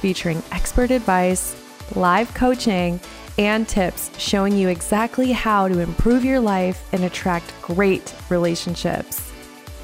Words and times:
featuring 0.00 0.42
expert 0.50 0.90
advice, 0.90 1.54
live 1.94 2.32
coaching, 2.34 2.98
and 3.38 3.68
tips 3.68 4.10
showing 4.18 4.56
you 4.56 4.68
exactly 4.68 5.32
how 5.32 5.68
to 5.68 5.78
improve 5.78 6.24
your 6.24 6.40
life 6.40 6.86
and 6.92 7.04
attract 7.04 7.54
great 7.62 8.14
relationships. 8.28 9.32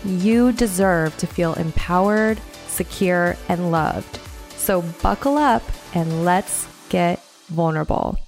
You 0.05 0.53
deserve 0.53 1.17
to 1.19 1.27
feel 1.27 1.55
empowered, 1.55 2.41
secure, 2.67 3.37
and 3.49 3.71
loved. 3.71 4.19
So 4.57 4.83
buckle 5.03 5.39
up 5.39 5.63
and 5.95 6.25
let's 6.25 6.69
get 6.89 7.23
vulnerable. 7.47 8.19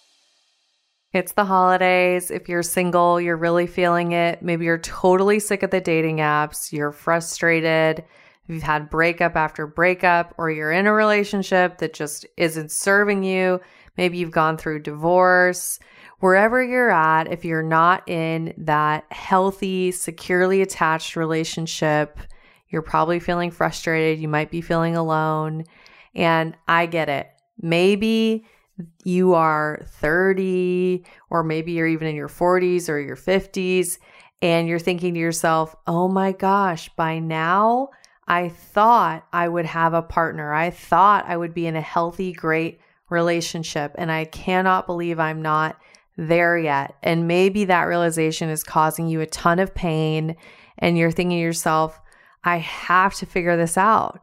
It's 1.13 1.33
the 1.33 1.45
holidays. 1.45 2.31
If 2.31 2.49
you're 2.49 2.63
single, 2.63 3.21
you're 3.21 3.37
really 3.37 3.67
feeling 3.67 4.13
it. 4.13 4.43
Maybe 4.43 4.67
you're 4.67 4.79
totally 4.79 5.41
sick 5.41 5.63
of 5.63 5.71
the 5.71 5.81
dating 5.81 6.19
apps, 6.19 6.73
you're 6.73 6.93
frustrated 6.93 8.05
you've 8.49 8.63
had 8.63 8.91
breakup 8.91 9.37
after 9.37 9.67
breakup, 9.67 10.35
or 10.39 10.51
you're 10.51 10.73
in 10.73 10.87
a 10.87 10.93
relationship 10.93 11.79
that 11.79 11.93
just 11.93 12.27
isn't 12.37 12.71
serving 12.71 13.23
you, 13.23 13.61
maybe 13.97 14.19
you've 14.19 14.31
gone 14.31 14.57
through 14.57 14.81
divorce, 14.81 15.79
wherever 16.21 16.63
you're 16.63 16.91
at, 16.91 17.31
if 17.31 17.45
you're 17.45 17.63
not 17.63 18.09
in 18.09 18.53
that 18.59 19.05
healthy, 19.13 19.93
securely 19.93 20.63
attached 20.63 21.15
relationship, 21.17 22.19
you're 22.71 22.83
probably 22.83 23.21
feeling 23.21 23.51
frustrated. 23.51 24.19
You 24.19 24.29
might 24.29 24.51
be 24.51 24.61
feeling 24.61 24.97
alone. 24.97 25.65
And 26.15 26.57
I 26.67 26.87
get 26.87 27.09
it. 27.09 27.29
Maybe 27.61 28.45
you 29.05 29.35
are 29.35 29.83
30, 29.87 31.05
or 31.31 31.43
maybe 31.43 31.73
you're 31.73 31.87
even 31.87 32.09
in 32.09 32.15
your 32.15 32.29
40s 32.29 32.89
or 32.89 32.99
your 32.99 33.17
50s, 33.17 33.99
and 34.43 34.69
you're 34.69 34.79
thinking 34.79 35.15
to 35.15 35.21
yourself, 35.21 35.75
oh 35.87 36.09
my 36.09 36.33
gosh, 36.33 36.89
by 36.91 37.19
now 37.19 37.89
I 38.29 38.51
thought 38.51 39.27
I 39.33 39.49
would 39.49 39.65
have 39.65 39.95
a 39.95 40.03
partner. 40.03 40.53
I 40.53 40.69
thought 40.69 41.25
I 41.27 41.37
would 41.37 41.55
be 41.55 41.67
in 41.67 41.77
a 41.77 41.81
healthy, 41.81 42.33
great 42.33 42.79
relationship. 43.09 43.95
And 43.97 44.13
I 44.13 44.27
cannot 44.27 44.87
believe 44.87 45.19
I'm 45.19 45.41
not 45.41 45.81
there 46.19 46.59
yet. 46.59 46.95
And 47.03 47.27
maybe 47.27 47.65
that 47.65 47.85
realization 47.85 48.51
is 48.51 48.63
causing 48.63 49.09
you 49.09 49.23
a 49.23 49.27
ton 49.27 49.59
of 49.59 49.75
pain. 49.75 50.37
And 50.77 50.99
you're 50.99 51.11
thinking 51.11 51.39
to 51.39 51.43
yourself, 51.43 51.99
I 52.45 52.59
have 52.59 53.15
to 53.15 53.27
figure 53.27 53.57
this 53.57 53.79
out. 53.79 54.21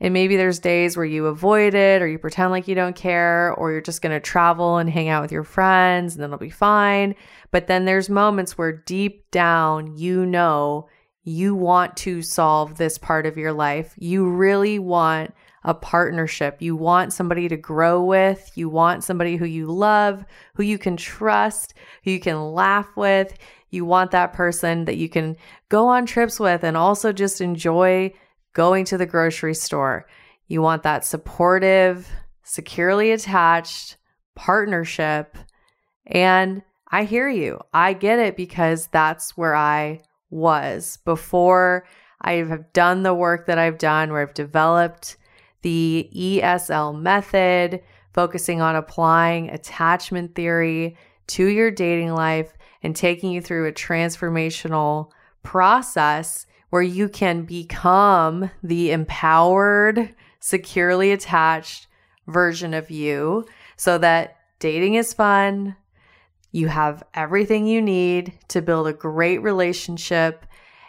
And 0.00 0.14
maybe 0.14 0.36
there's 0.36 0.60
days 0.60 0.96
where 0.96 1.04
you 1.04 1.26
avoid 1.26 1.74
it 1.74 2.00
or 2.00 2.06
you 2.06 2.18
pretend 2.18 2.52
like 2.52 2.68
you 2.68 2.76
don't 2.76 2.94
care 2.94 3.52
or 3.54 3.72
you're 3.72 3.80
just 3.80 4.02
going 4.02 4.14
to 4.14 4.20
travel 4.20 4.76
and 4.76 4.88
hang 4.88 5.08
out 5.08 5.22
with 5.22 5.32
your 5.32 5.42
friends 5.42 6.14
and 6.14 6.22
then 6.22 6.28
it'll 6.28 6.38
be 6.38 6.50
fine. 6.50 7.16
But 7.50 7.66
then 7.66 7.84
there's 7.84 8.08
moments 8.08 8.56
where 8.56 8.70
deep 8.70 9.28
down 9.32 9.96
you 9.96 10.24
know 10.24 10.88
you 11.28 11.54
want 11.54 11.96
to 11.98 12.22
solve 12.22 12.76
this 12.76 12.98
part 12.98 13.26
of 13.26 13.36
your 13.36 13.52
life. 13.52 13.94
You 13.98 14.28
really 14.28 14.78
want 14.78 15.34
a 15.64 15.74
partnership. 15.74 16.56
You 16.60 16.76
want 16.76 17.12
somebody 17.12 17.48
to 17.48 17.56
grow 17.56 18.02
with. 18.02 18.50
You 18.54 18.68
want 18.68 19.04
somebody 19.04 19.36
who 19.36 19.44
you 19.44 19.66
love, 19.66 20.24
who 20.54 20.62
you 20.62 20.78
can 20.78 20.96
trust, 20.96 21.74
who 22.04 22.12
you 22.12 22.20
can 22.20 22.52
laugh 22.52 22.88
with. 22.96 23.36
You 23.70 23.84
want 23.84 24.12
that 24.12 24.32
person 24.32 24.86
that 24.86 24.96
you 24.96 25.08
can 25.08 25.36
go 25.68 25.88
on 25.88 26.06
trips 26.06 26.40
with 26.40 26.64
and 26.64 26.76
also 26.76 27.12
just 27.12 27.40
enjoy 27.40 28.14
going 28.54 28.86
to 28.86 28.96
the 28.96 29.06
grocery 29.06 29.54
store. 29.54 30.06
You 30.46 30.62
want 30.62 30.82
that 30.84 31.04
supportive, 31.04 32.08
securely 32.42 33.10
attached 33.10 33.98
partnership. 34.34 35.36
And 36.06 36.62
I 36.90 37.04
hear 37.04 37.28
you. 37.28 37.60
I 37.74 37.92
get 37.92 38.18
it 38.18 38.36
because 38.36 38.86
that's 38.86 39.36
where 39.36 39.54
I 39.54 40.00
was 40.30 40.98
before 41.04 41.84
I 42.20 42.32
have 42.34 42.72
done 42.72 43.02
the 43.02 43.14
work 43.14 43.46
that 43.46 43.58
I've 43.58 43.78
done, 43.78 44.10
where 44.10 44.22
I've 44.22 44.34
developed 44.34 45.16
the 45.62 46.10
ESL 46.14 47.00
method, 47.00 47.82
focusing 48.12 48.60
on 48.60 48.76
applying 48.76 49.50
attachment 49.50 50.34
theory 50.34 50.96
to 51.28 51.46
your 51.46 51.70
dating 51.70 52.14
life 52.14 52.56
and 52.82 52.94
taking 52.94 53.30
you 53.30 53.40
through 53.40 53.66
a 53.66 53.72
transformational 53.72 55.10
process 55.42 56.46
where 56.70 56.82
you 56.82 57.08
can 57.08 57.42
become 57.42 58.50
the 58.62 58.90
empowered, 58.92 60.14
securely 60.40 61.12
attached 61.12 61.86
version 62.26 62.74
of 62.74 62.90
you 62.90 63.44
so 63.76 63.98
that 63.98 64.36
dating 64.58 64.94
is 64.94 65.14
fun, 65.14 65.76
you 66.50 66.68
have 66.68 67.02
everything 67.14 67.66
you 67.66 67.82
need 67.82 68.32
to 68.48 68.62
build 68.62 68.86
a 68.86 68.92
great 68.92 69.42
relationship. 69.42 70.46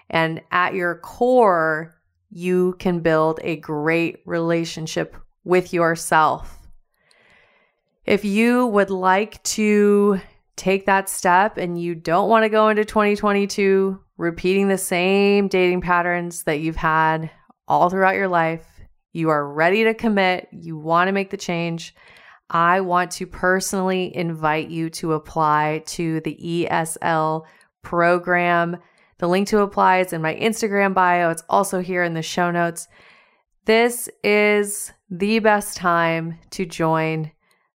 And 0.09 0.41
at 0.51 0.73
your 0.73 0.95
core, 0.95 1.95
you 2.29 2.75
can 2.79 2.99
build 2.99 3.39
a 3.43 3.57
great 3.57 4.21
relationship 4.25 5.15
with 5.43 5.73
yourself. 5.73 6.67
If 8.05 8.25
you 8.25 8.67
would 8.67 8.89
like 8.89 9.41
to 9.43 10.19
take 10.55 10.85
that 10.85 11.09
step 11.09 11.57
and 11.57 11.81
you 11.81 11.95
don't 11.95 12.29
want 12.29 12.43
to 12.43 12.49
go 12.49 12.69
into 12.69 12.85
2022 12.85 13.99
repeating 14.17 14.67
the 14.67 14.77
same 14.77 15.47
dating 15.47 15.81
patterns 15.81 16.43
that 16.43 16.59
you've 16.59 16.75
had 16.75 17.31
all 17.67 17.89
throughout 17.89 18.15
your 18.15 18.27
life, 18.27 18.65
you 19.13 19.29
are 19.29 19.51
ready 19.51 19.83
to 19.85 19.93
commit, 19.93 20.47
you 20.51 20.77
want 20.77 21.07
to 21.07 21.11
make 21.11 21.29
the 21.29 21.37
change, 21.37 21.95
I 22.49 22.81
want 22.81 23.11
to 23.11 23.27
personally 23.27 24.15
invite 24.15 24.69
you 24.69 24.89
to 24.91 25.13
apply 25.13 25.83
to 25.87 26.19
the 26.21 26.67
ESL 26.69 27.45
program. 27.83 28.77
The 29.19 29.27
link 29.27 29.47
to 29.49 29.59
apply 29.59 29.99
is 29.99 30.13
in 30.13 30.21
my 30.21 30.35
Instagram 30.35 30.93
bio. 30.93 31.29
It's 31.29 31.43
also 31.49 31.79
here 31.81 32.03
in 32.03 32.13
the 32.13 32.21
show 32.21 32.51
notes. 32.51 32.87
This 33.65 34.09
is 34.23 34.91
the 35.11 35.39
best 35.39 35.77
time 35.77 36.39
to 36.51 36.65
join 36.65 37.31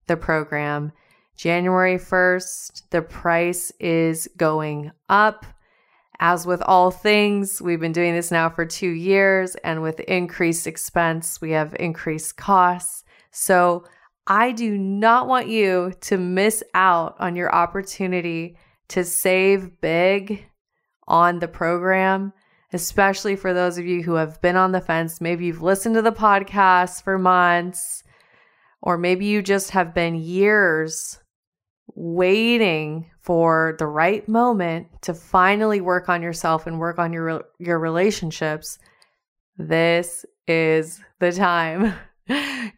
the 0.07 0.17
program. 0.17 0.93
January 1.37 1.99
1st, 1.99 2.83
the 2.91 3.03
price 3.03 3.73
is 3.81 4.29
going 4.37 4.91
up. 5.09 5.47
As 6.21 6.47
with 6.47 6.63
all 6.63 6.91
things, 6.91 7.61
we've 7.61 7.81
been 7.81 7.93
doing 7.93 8.15
this 8.15 8.31
now 8.31 8.49
for 8.49 8.65
two 8.65 8.91
years, 8.91 9.57
and 9.57 9.83
with 9.83 9.99
increased 10.01 10.67
expense, 10.67 11.41
we 11.41 11.51
have 11.51 11.75
increased 11.79 12.37
costs. 12.37 13.05
So 13.33 13.85
I 14.27 14.53
do 14.53 14.79
not 14.79 15.29
want 15.29 15.49
you 15.49 15.93
to 16.03 16.17
miss 16.17 16.63
out 16.73 17.17
on 17.19 17.37
your 17.37 17.55
opportunity 17.55 18.57
to 18.89 19.05
save 19.05 19.81
big 19.81 20.47
on 21.07 21.39
the 21.39 21.49
program, 21.49 22.33
especially 22.73 23.37
for 23.37 23.53
those 23.53 23.77
of 23.77 23.85
you 23.85 24.03
who 24.03 24.15
have 24.15 24.41
been 24.41 24.57
on 24.57 24.73
the 24.73 24.81
fence. 24.81 25.21
Maybe 25.21 25.47
you've 25.47 25.63
listened 25.63 25.95
to 25.97 26.03
the 26.03 26.13
podcast 26.13 27.03
for 27.03 27.19
months, 27.19 28.03
or 28.81 28.97
maybe 28.97 29.27
you 29.27 29.43
just 29.43 29.71
have 29.73 29.95
been 29.95 30.15
years 30.15 31.19
waiting 31.95 33.11
for 33.21 33.77
the 33.79 33.87
right 33.87 34.27
moment 34.29 34.89
to 35.03 35.13
finally 35.13 35.81
work 35.81 36.09
on 36.09 36.23
yourself 36.23 36.67
and 36.67 36.79
work 36.79 36.99
on 36.99 37.13
your 37.13 37.45
your 37.59 37.79
relationships. 37.79 38.79
This 39.59 40.25
is 40.47 41.01
the 41.21 41.33
time. 41.33 41.95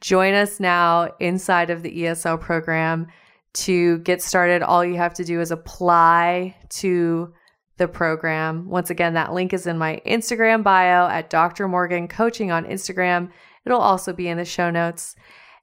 Join 0.01 0.35
us 0.35 0.61
now 0.61 1.15
inside 1.21 1.71
of 1.71 1.83
the 1.83 2.03
ESL 2.03 2.41
program 2.41 3.07
to 3.55 3.99
get 3.99 4.23
started. 4.23 4.63
All 4.63 4.85
you 4.85 4.97
have 4.97 5.15
to 5.15 5.25
do 5.25 5.41
is 5.41 5.51
apply 5.51 6.57
to 6.71 7.33
the 7.79 7.89
program. 7.89 8.69
Once 8.69 8.91
again, 8.91 9.15
that 9.15 9.33
link 9.33 9.53
is 9.53 9.67
in 9.67 9.79
my 9.79 10.01
Instagram 10.07 10.63
bio 10.63 11.09
at 11.09 11.31
Dr. 11.31 11.69
Morgan 11.69 12.09
Coaching 12.09 12.51
on 12.51 12.65
Instagram. 12.65 13.31
It'll 13.65 13.81
also 13.81 14.13
be 14.13 14.29
in 14.29 14.39
the 14.39 14.45
show 14.45 14.71
notes. 14.71 15.15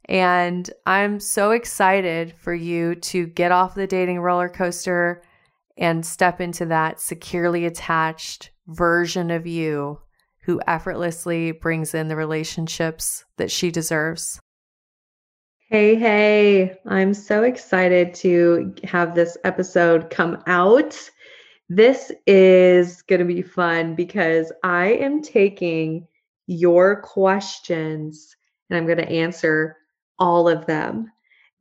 And 0.06 0.70
I'm 0.86 1.20
so 1.20 1.52
excited 1.52 2.34
for 2.34 2.54
you 2.54 2.96
to 2.96 3.26
get 3.28 3.52
off 3.52 3.76
the 3.76 3.88
dating 3.88 4.20
roller 4.20 4.50
coaster 4.50 5.24
and 5.78 6.06
step 6.06 6.40
into 6.42 6.66
that 6.66 7.00
securely 7.00 7.66
attached 7.66 8.52
version 8.68 9.32
of 9.32 9.48
you 9.48 10.00
who 10.44 10.62
effortlessly 10.68 11.51
brings 11.51 11.94
in 11.94 12.07
the 12.07 12.16
relationships 12.16 13.25
that 13.38 13.51
she 13.51 13.72
deserves. 13.72 14.40
Hey, 15.69 15.95
hey, 15.95 16.78
I'm 16.86 17.13
so 17.13 17.44
excited 17.44 18.13
to 18.16 18.75
have 18.84 19.16
this 19.16 19.38
episode 19.44 20.10
come 20.10 20.44
out. 20.45 21.10
This 21.69 22.12
is 22.28 23.01
going 23.04 23.19
to 23.19 23.25
be 23.25 23.42
fun 23.42 23.95
because 23.95 24.51
I 24.63 24.94
am 24.94 25.22
taking 25.22 26.07
your 26.46 27.01
questions 27.01 28.36
and 28.69 28.78
I'm 28.78 28.86
going 28.86 28.98
to 28.98 29.10
answer 29.10 29.78
all 30.19 30.48
of 30.48 30.66
them. 30.66 31.12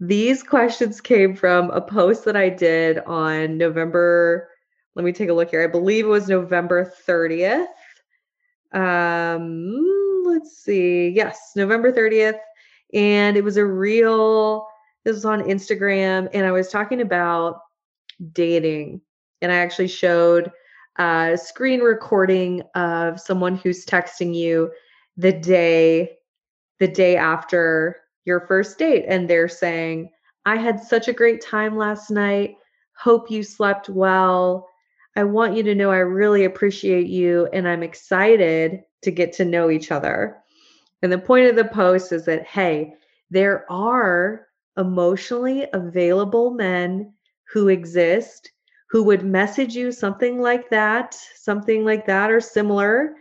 these 0.00 0.43
questions 0.43 1.00
came 1.00 1.37
from 1.37 1.70
a 1.70 1.81
post 1.81 2.25
that 2.25 2.37
I 2.37 2.49
did 2.49 2.99
on 3.00 3.56
November. 3.56 4.49
Let 4.96 5.05
me 5.05 5.12
take 5.12 5.28
a 5.28 5.32
look 5.32 5.50
here. 5.50 5.62
I 5.62 5.69
believe 5.69 6.05
it 6.05 6.08
was 6.08 6.28
November 6.28 6.93
30th. 7.06 7.67
Um, 8.73 10.23
let's 10.25 10.59
see. 10.59 11.09
Yes, 11.09 11.53
November 11.57 11.93
30th. 11.93 12.39
And 12.95 13.37
it 13.37 13.45
was 13.45 13.57
a 13.57 13.65
real, 13.65 14.67
this 15.05 15.15
was 15.15 15.25
on 15.25 15.43
Instagram, 15.43 16.29
and 16.35 16.47
I 16.47 16.53
was 16.53 16.69
talking 16.69 17.01
about 17.01 17.61
dating. 18.33 19.01
And 19.41 19.51
I 19.51 19.57
actually 19.57 19.89
showed 19.89 20.53
a 20.97 21.39
screen 21.43 21.81
recording 21.81 22.63
of 22.75 23.19
someone 23.19 23.57
who's 23.57 23.87
texting 23.87 24.35
you 24.35 24.71
the 25.17 25.33
day 25.33 26.19
the 26.79 26.89
day 26.89 27.17
after 27.17 27.97
your 28.25 28.41
first 28.41 28.77
date 28.77 29.05
and 29.07 29.31
they're 29.31 29.49
saying, 29.49 30.11
I 30.45 30.57
had 30.57 30.83
such 30.83 31.07
a 31.07 31.13
great 31.13 31.41
time 31.41 31.77
last 31.77 32.11
night. 32.11 32.57
Hope 32.97 33.31
you 33.31 33.45
slept 33.45 33.89
well. 33.89 34.69
I 35.17 35.25
want 35.25 35.56
you 35.56 35.62
to 35.64 35.75
know 35.75 35.91
I 35.91 35.99
really 35.99 36.44
appreciate 36.44 37.06
you 37.06 37.49
and 37.53 37.69
I'm 37.69 37.82
excited 37.82 38.82
to 39.03 39.11
get 39.11 39.32
to 39.35 39.44
know 39.44 39.70
each 39.70 39.91
other. 39.91 40.38
And 41.03 41.12
the 41.12 41.19
point 41.19 41.49
of 41.49 41.56
the 41.56 41.64
post 41.64 42.12
is 42.12 42.25
that, 42.26 42.47
hey, 42.47 42.94
there 43.31 43.70
are 43.70 44.47
emotionally 44.79 45.67
available 45.73 46.53
men 46.53 47.12
who 47.53 47.69
exist 47.69 48.53
who 48.93 49.03
would 49.03 49.25
message 49.25 49.75
you 49.75 49.91
something 49.91 50.38
like 50.38 50.69
that, 50.69 51.17
something 51.35 51.82
like 51.82 52.05
that 52.05 52.31
or 52.31 52.43
similar, 52.43 53.17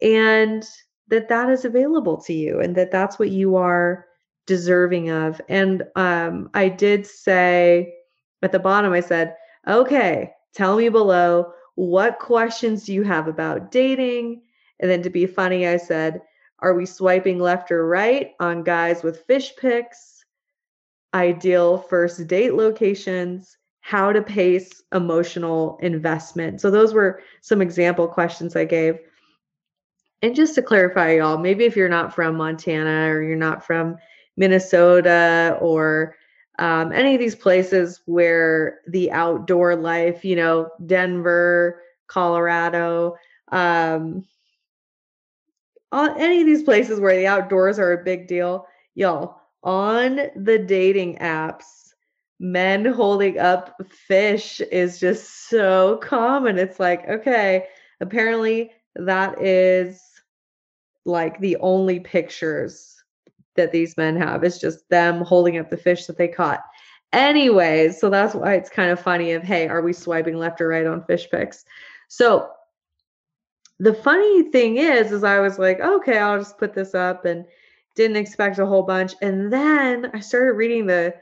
and 0.00 0.64
that 1.08 1.28
that 1.28 1.50
is 1.50 1.64
available 1.64 2.16
to 2.16 2.32
you 2.32 2.60
and 2.60 2.76
that 2.76 2.92
that's 2.92 3.18
what 3.18 3.30
you 3.30 3.56
are 3.56 4.06
deserving 4.46 5.10
of. 5.10 5.40
And 5.48 5.82
um, 5.96 6.50
I 6.54 6.68
did 6.68 7.04
say 7.04 7.94
at 8.42 8.52
the 8.52 8.60
bottom, 8.60 8.92
I 8.92 9.00
said, 9.00 9.34
okay, 9.66 10.30
tell 10.54 10.76
me 10.76 10.88
below 10.88 11.52
what 11.74 12.18
questions 12.18 12.84
do 12.84 12.92
you 12.92 13.04
have 13.04 13.28
about 13.28 13.70
dating? 13.70 14.42
And 14.80 14.90
then 14.90 15.02
to 15.02 15.10
be 15.10 15.26
funny, 15.26 15.66
I 15.66 15.76
said, 15.76 16.22
are 16.60 16.74
we 16.74 16.86
swiping 16.86 17.38
left 17.38 17.70
or 17.70 17.86
right 17.86 18.32
on 18.40 18.64
guys 18.64 19.02
with 19.02 19.24
fish 19.26 19.52
pics? 19.56 20.24
Ideal 21.14 21.78
first 21.78 22.26
date 22.26 22.54
locations, 22.54 23.56
how 23.80 24.12
to 24.12 24.22
pace 24.22 24.82
emotional 24.92 25.78
investment. 25.80 26.60
So 26.60 26.70
those 26.70 26.92
were 26.92 27.22
some 27.40 27.62
example 27.62 28.08
questions 28.08 28.56
I 28.56 28.64
gave. 28.64 28.98
And 30.20 30.34
just 30.34 30.56
to 30.56 30.62
clarify, 30.62 31.12
y'all, 31.12 31.38
maybe 31.38 31.64
if 31.64 31.76
you're 31.76 31.88
not 31.88 32.12
from 32.12 32.36
Montana 32.36 33.08
or 33.08 33.22
you're 33.22 33.36
not 33.36 33.64
from 33.64 33.96
Minnesota 34.36 35.56
or 35.60 36.16
um, 36.58 36.92
any 36.92 37.14
of 37.14 37.20
these 37.20 37.36
places 37.36 38.00
where 38.06 38.80
the 38.88 39.12
outdoor 39.12 39.76
life, 39.76 40.24
you 40.24 40.36
know, 40.36 40.70
Denver, 40.84 41.82
Colorado, 42.08 43.16
um, 43.52 44.24
any 45.92 46.40
of 46.40 46.46
these 46.46 46.64
places 46.64 47.00
where 47.00 47.16
the 47.16 47.26
outdoors 47.26 47.78
are 47.78 47.92
a 47.92 48.04
big 48.04 48.26
deal, 48.26 48.66
y'all, 48.94 49.40
on 49.62 50.20
the 50.36 50.58
dating 50.58 51.16
apps, 51.18 51.92
men 52.40 52.84
holding 52.84 53.38
up 53.38 53.74
fish 53.88 54.60
is 54.60 55.00
just 55.00 55.48
so 55.48 55.98
common. 56.02 56.58
It's 56.58 56.78
like, 56.78 57.08
okay, 57.08 57.66
apparently 58.00 58.72
that 58.96 59.40
is 59.40 60.00
like 61.04 61.40
the 61.40 61.56
only 61.56 62.00
pictures 62.00 62.97
that 63.58 63.72
these 63.72 63.96
men 63.96 64.16
have. 64.16 64.42
It's 64.42 64.58
just 64.58 64.88
them 64.88 65.20
holding 65.20 65.58
up 65.58 65.68
the 65.68 65.76
fish 65.76 66.06
that 66.06 66.16
they 66.16 66.28
caught. 66.28 66.62
Anyways, 67.12 68.00
so 68.00 68.10
that's 68.10 68.34
why 68.34 68.54
it's 68.54 68.70
kind 68.70 68.90
of 68.90 69.00
funny 69.00 69.32
of, 69.32 69.42
hey, 69.42 69.68
are 69.68 69.82
we 69.82 69.92
swiping 69.92 70.38
left 70.38 70.60
or 70.60 70.68
right 70.68 70.86
on 70.86 71.04
fish 71.04 71.28
pics? 71.30 71.64
So 72.08 72.50
the 73.78 73.94
funny 73.94 74.50
thing 74.50 74.76
is, 74.78 75.12
is 75.12 75.24
I 75.24 75.40
was 75.40 75.58
like, 75.58 75.80
okay, 75.80 76.18
I'll 76.18 76.38
just 76.38 76.58
put 76.58 76.74
this 76.74 76.94
up 76.94 77.24
and 77.24 77.44
didn't 77.94 78.16
expect 78.16 78.58
a 78.58 78.66
whole 78.66 78.82
bunch. 78.82 79.14
And 79.22 79.52
then 79.52 80.10
I 80.14 80.20
started 80.20 80.52
reading 80.52 80.86
the 80.86 81.14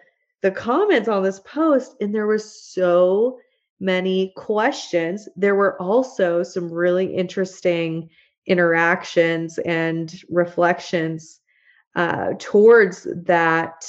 the 0.42 0.50
comments 0.50 1.08
on 1.08 1.22
this 1.22 1.40
post, 1.40 1.96
and 2.00 2.14
there 2.14 2.26
was 2.26 2.62
so 2.62 3.40
many 3.80 4.32
questions. 4.36 5.28
There 5.34 5.54
were 5.54 5.80
also 5.80 6.42
some 6.42 6.70
really 6.70 7.14
interesting 7.14 8.10
interactions 8.46 9.58
and 9.58 10.14
reflections 10.28 11.40
uh, 11.96 12.34
towards 12.38 13.08
that 13.24 13.84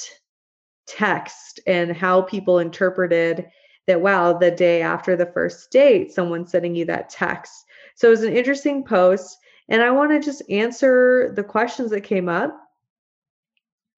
text 0.88 1.59
and 1.68 1.95
how 1.95 2.21
people 2.21 2.59
interpreted 2.59 3.45
that 3.86 4.01
wow 4.01 4.33
the 4.33 4.50
day 4.50 4.81
after 4.81 5.15
the 5.15 5.25
first 5.25 5.69
date 5.71 6.13
someone's 6.13 6.50
sending 6.50 6.74
you 6.74 6.86
that 6.86 7.09
text. 7.09 7.65
So 7.95 8.07
it 8.07 8.12
was 8.12 8.24
an 8.24 8.36
interesting 8.36 8.83
post 8.83 9.38
and 9.69 9.81
i 9.81 9.92
want 9.92 10.12
to 10.12 10.21
just 10.21 10.50
answer 10.50 11.33
the 11.36 11.44
questions 11.44 11.92
that 11.92 12.01
came 12.01 12.30
up. 12.30 12.57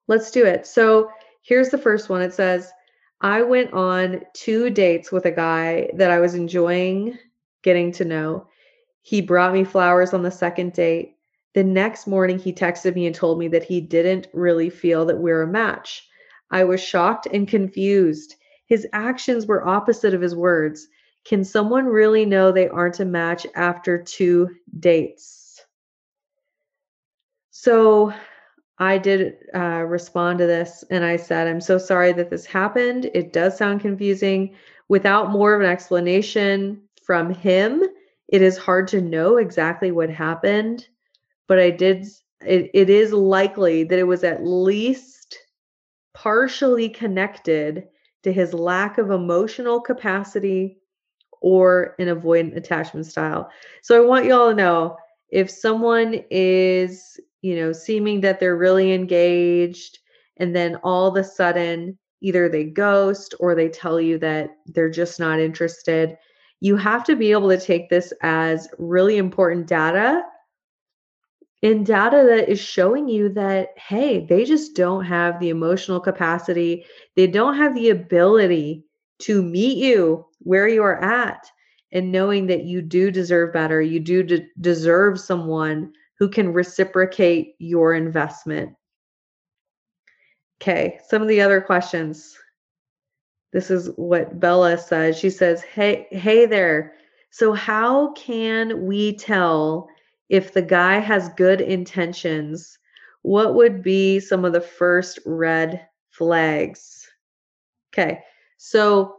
Let's 0.08 0.32
do 0.32 0.44
it. 0.44 0.66
So 0.66 1.12
here's 1.44 1.70
the 1.70 1.78
first 1.78 2.10
one. 2.10 2.22
It 2.22 2.34
says 2.34 2.72
i 3.22 3.44
went 3.44 3.74
on 3.74 4.24
two 4.34 4.72
dates 4.72 5.12
with 5.12 5.26
a 5.26 5.32
guy 5.32 5.90
that 5.94 6.10
i 6.10 6.20
was 6.20 6.34
enjoying 6.34 7.16
getting 7.62 7.92
to 7.92 8.06
know. 8.06 8.48
He 9.02 9.22
brought 9.22 9.54
me 9.54 9.64
flowers 9.64 10.16
on 10.16 10.24
the 10.24 10.32
second 10.32 10.74
date 10.74 11.19
the 11.54 11.63
next 11.63 12.06
morning, 12.06 12.38
he 12.38 12.54
texted 12.54 12.96
me 12.96 13.07
and 13.07 13.16
told 13.16 13.40
me 13.40 13.48
that 13.50 13.63
he 13.63 13.81
didn't 13.81 14.28
really 14.34 14.69
feel 14.69 15.06
that 15.06 15.18
we're 15.18 15.42
a 15.42 15.48
match. 15.48 16.07
I 16.51 16.63
was 16.63 16.81
shocked 16.81 17.28
and 17.31 17.48
confused. 17.48 18.36
His 18.66 18.88
actions 18.94 19.48
were 19.48 19.68
opposite 19.68 20.13
of 20.13 20.22
his 20.22 20.36
words. 20.36 20.88
Can 21.25 21.44
someone 21.44 21.86
really 21.86 22.25
know 22.25 22.51
they 22.51 22.69
aren't 22.69 23.00
a 23.00 23.06
match 23.06 23.48
after 23.56 24.01
two 24.01 24.50
dates? 24.80 25.62
So 27.52 28.13
I 28.78 28.98
did 28.98 29.38
uh, 29.54 29.84
respond 29.88 30.40
to 30.40 30.48
this 30.48 30.84
and 30.90 31.04
I 31.04 31.18
said, 31.18 31.48
I'm 31.48 31.62
so 31.62 31.78
sorry 31.78 32.13
that 32.13 32.30
this 32.30 32.45
happened. 32.45 33.10
It 33.13 33.34
does 33.34 33.57
sound 33.57 33.81
confusing. 33.81 34.56
Without 34.88 35.31
more 35.31 35.54
of 35.54 35.62
an 35.62 35.68
explanation 35.68 36.84
from 37.04 37.34
him, 37.34 37.84
it 38.28 38.42
is 38.42 38.57
hard 38.57 38.88
to 38.90 39.02
know 39.02 39.38
exactly 39.38 39.92
what 39.92 40.10
happened 40.10 40.88
but 41.50 41.60
I 41.60 41.72
did 41.72 42.06
it, 42.46 42.72
it 42.74 42.90
is 42.90 43.12
likely 43.12 43.84
that 43.84 44.00
it 44.00 44.08
was 44.08 44.24
at 44.24 44.46
least 44.46 45.38
partially 46.14 46.88
connected 46.88 47.88
to 48.24 48.32
his 48.32 48.54
lack 48.54 48.98
of 48.98 49.12
emotional 49.12 49.82
capacity 49.82 50.78
or 51.42 51.96
an 52.00 52.08
avoidant 52.08 52.56
attachment 52.56 53.08
style. 53.08 53.50
So 53.82 54.02
I 54.02 54.06
want 54.06 54.26
y'all 54.26 54.50
to 54.50 54.56
know 54.56 54.98
if 55.30 55.50
someone 55.50 56.24
is, 56.30 57.20
you 57.42 57.56
know, 57.56 57.74
seeming 57.74 58.22
that 58.22 58.40
they're 58.40 58.58
really 58.58 58.94
engaged 58.94 60.00
and 60.38 60.56
then 60.56 60.76
all 60.84 61.08
of 61.08 61.16
a 61.16 61.24
sudden 61.24 61.98
either 62.22 62.48
they 62.48 62.66
ghost 62.66 63.34
or 63.40 63.56
they 63.56 63.70
tell 63.70 64.00
you 64.00 64.18
that 64.20 64.52
they're 64.68 64.90
just 64.90 65.20
not 65.20 65.40
interested, 65.40 66.18
you 66.60 66.76
have 66.76 67.04
to 67.06 67.16
be 67.16 67.32
able 67.32 67.50
to 67.50 67.60
take 67.60 67.90
this 67.90 68.14
as 68.22 68.68
really 68.78 69.18
important 69.18 69.66
data 69.66 70.24
in 71.61 71.83
data 71.83 72.25
that 72.30 72.49
is 72.49 72.59
showing 72.59 73.09
you 73.09 73.30
that, 73.30 73.69
hey, 73.78 74.25
they 74.25 74.45
just 74.45 74.75
don't 74.75 75.04
have 75.06 75.39
the 75.39 75.49
emotional 75.49 75.99
capacity, 75.99 76.85
they 77.16 77.28
don't 77.28 77.57
have 77.57 77.75
the 77.75 77.89
ability 77.89 78.85
to 79.19 79.42
meet 79.42 79.78
you 79.78 80.25
where 80.39 80.68
you 80.68 80.81
are 80.81 81.04
at 81.04 81.51
and 81.92 82.11
knowing 82.11 82.47
that 82.47 82.63
you 82.63 82.81
do 82.81 83.11
deserve 83.11 83.51
better, 83.51 83.81
you 83.81 83.99
do 83.99 84.23
de- 84.23 84.47
deserve 84.61 85.19
someone 85.19 85.92
who 86.18 86.30
can 86.30 86.54
reciprocate 86.54 87.56
your 87.59 87.94
investment. 87.94 88.73
Okay, 90.61 90.99
some 91.07 91.21
of 91.21 91.28
the 91.28 91.42
other 91.42 91.61
questions. 91.61 92.37
This 93.51 93.71
is 93.71 93.89
what 93.95 94.39
Bella 94.39 94.78
says. 94.78 95.18
She 95.18 95.30
says, 95.30 95.63
"Hey, 95.63 96.07
hey 96.11 96.45
there. 96.45 96.94
So 97.31 97.54
how 97.54 98.11
can 98.13 98.85
we 98.85 99.18
tell 99.18 99.89
if 100.30 100.54
the 100.54 100.62
guy 100.62 101.00
has 101.00 101.30
good 101.30 101.59
intentions, 101.59 102.78
what 103.24 103.56
would 103.56 103.83
be 103.83 104.19
some 104.19 104.45
of 104.45 104.54
the 104.54 104.62
first 104.62 105.19
red 105.26 105.88
flags? 106.09 107.09
Okay, 107.92 108.19
so 108.57 109.16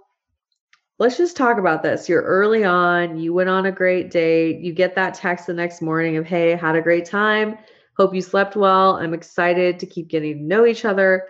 let's 0.98 1.16
just 1.16 1.36
talk 1.36 1.58
about 1.58 1.82
this. 1.82 2.08
You're 2.08 2.22
early 2.22 2.64
on, 2.64 3.18
you 3.18 3.34
went 3.34 3.50
on 3.50 3.66
a 3.66 3.72
great 3.72 4.10
date, 4.10 4.60
you 4.60 4.72
get 4.72 4.94
that 4.94 5.14
text 5.14 5.46
the 5.46 5.54
next 5.54 5.82
morning 5.82 6.16
of, 6.16 6.26
hey, 6.26 6.54
had 6.54 6.76
a 6.76 6.82
great 6.82 7.04
time. 7.04 7.58
Hope 7.96 8.14
you 8.14 8.22
slept 8.22 8.56
well. 8.56 8.96
I'm 8.96 9.12
excited 9.12 9.78
to 9.80 9.86
keep 9.86 10.08
getting 10.08 10.38
to 10.38 10.44
know 10.44 10.64
each 10.64 10.84
other. 10.84 11.26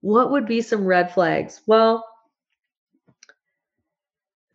What 0.00 0.30
would 0.30 0.46
be 0.46 0.62
some 0.62 0.84
red 0.86 1.12
flags? 1.12 1.60
Well, 1.66 2.04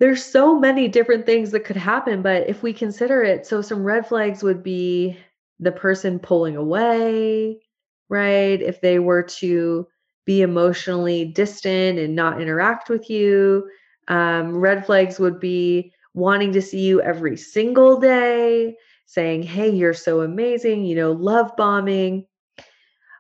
there's 0.02 0.26
so 0.26 0.60
many 0.60 0.90
different 0.90 1.26
things 1.26 1.52
that 1.52 1.64
could 1.64 1.78
happen 1.78 2.22
but 2.22 2.50
if 2.50 2.62
we 2.62 2.74
consider 2.74 3.24
it 3.24 3.46
so 3.46 3.62
some 3.62 3.84
red 3.84 4.06
flags 4.06 4.44
would 4.44 4.62
be 4.62 5.18
the 5.60 5.72
person 5.72 6.20
pulling 6.20 6.58
away 6.58 7.62
right 8.10 8.62
if 8.62 8.82
they 8.82 9.00
were 9.00 9.24
to 9.24 9.88
be 10.26 10.42
emotionally 10.42 11.26
distant 11.26 12.00
and 12.00 12.16
not 12.16 12.42
interact 12.42 12.90
with 12.90 13.10
you. 13.10 13.70
Um, 14.08 14.56
red 14.56 14.86
flags 14.86 15.20
would 15.20 15.40
be 15.40 15.94
wanting 16.14 16.52
to 16.54 16.62
see 16.62 16.82
you 16.82 17.02
every 17.02 17.38
single 17.38 18.00
day, 18.00 18.76
saying, 19.06 19.44
Hey, 19.44 19.70
you're 19.70 19.94
so 19.94 20.22
amazing, 20.22 20.86
you 20.86 20.96
know, 20.96 21.12
love 21.12 21.52
bombing. 21.58 22.26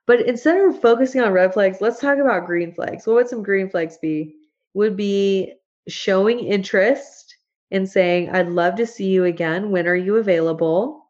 But 0.08 0.22
instead 0.22 0.60
of 0.62 0.82
focusing 0.82 1.22
on 1.22 1.32
red 1.32 1.54
flags, 1.54 1.80
let's 1.80 2.00
talk 2.00 2.18
about 2.18 2.46
green 2.46 2.74
flags. 2.74 3.08
What 3.08 3.16
would 3.16 3.30
some 3.30 3.44
green 3.44 3.70
flags 3.70 3.98
be? 3.98 4.36
Would 4.74 4.96
be 4.96 5.54
showing 5.88 6.40
interest 6.40 7.36
and 7.72 7.90
saying, 7.90 8.30
I'd 8.30 8.50
love 8.50 8.76
to 8.76 8.86
see 8.86 9.08
you 9.08 9.26
again. 9.26 9.72
When 9.72 9.88
are 9.88 9.96
you 9.96 10.18
available? 10.18 11.10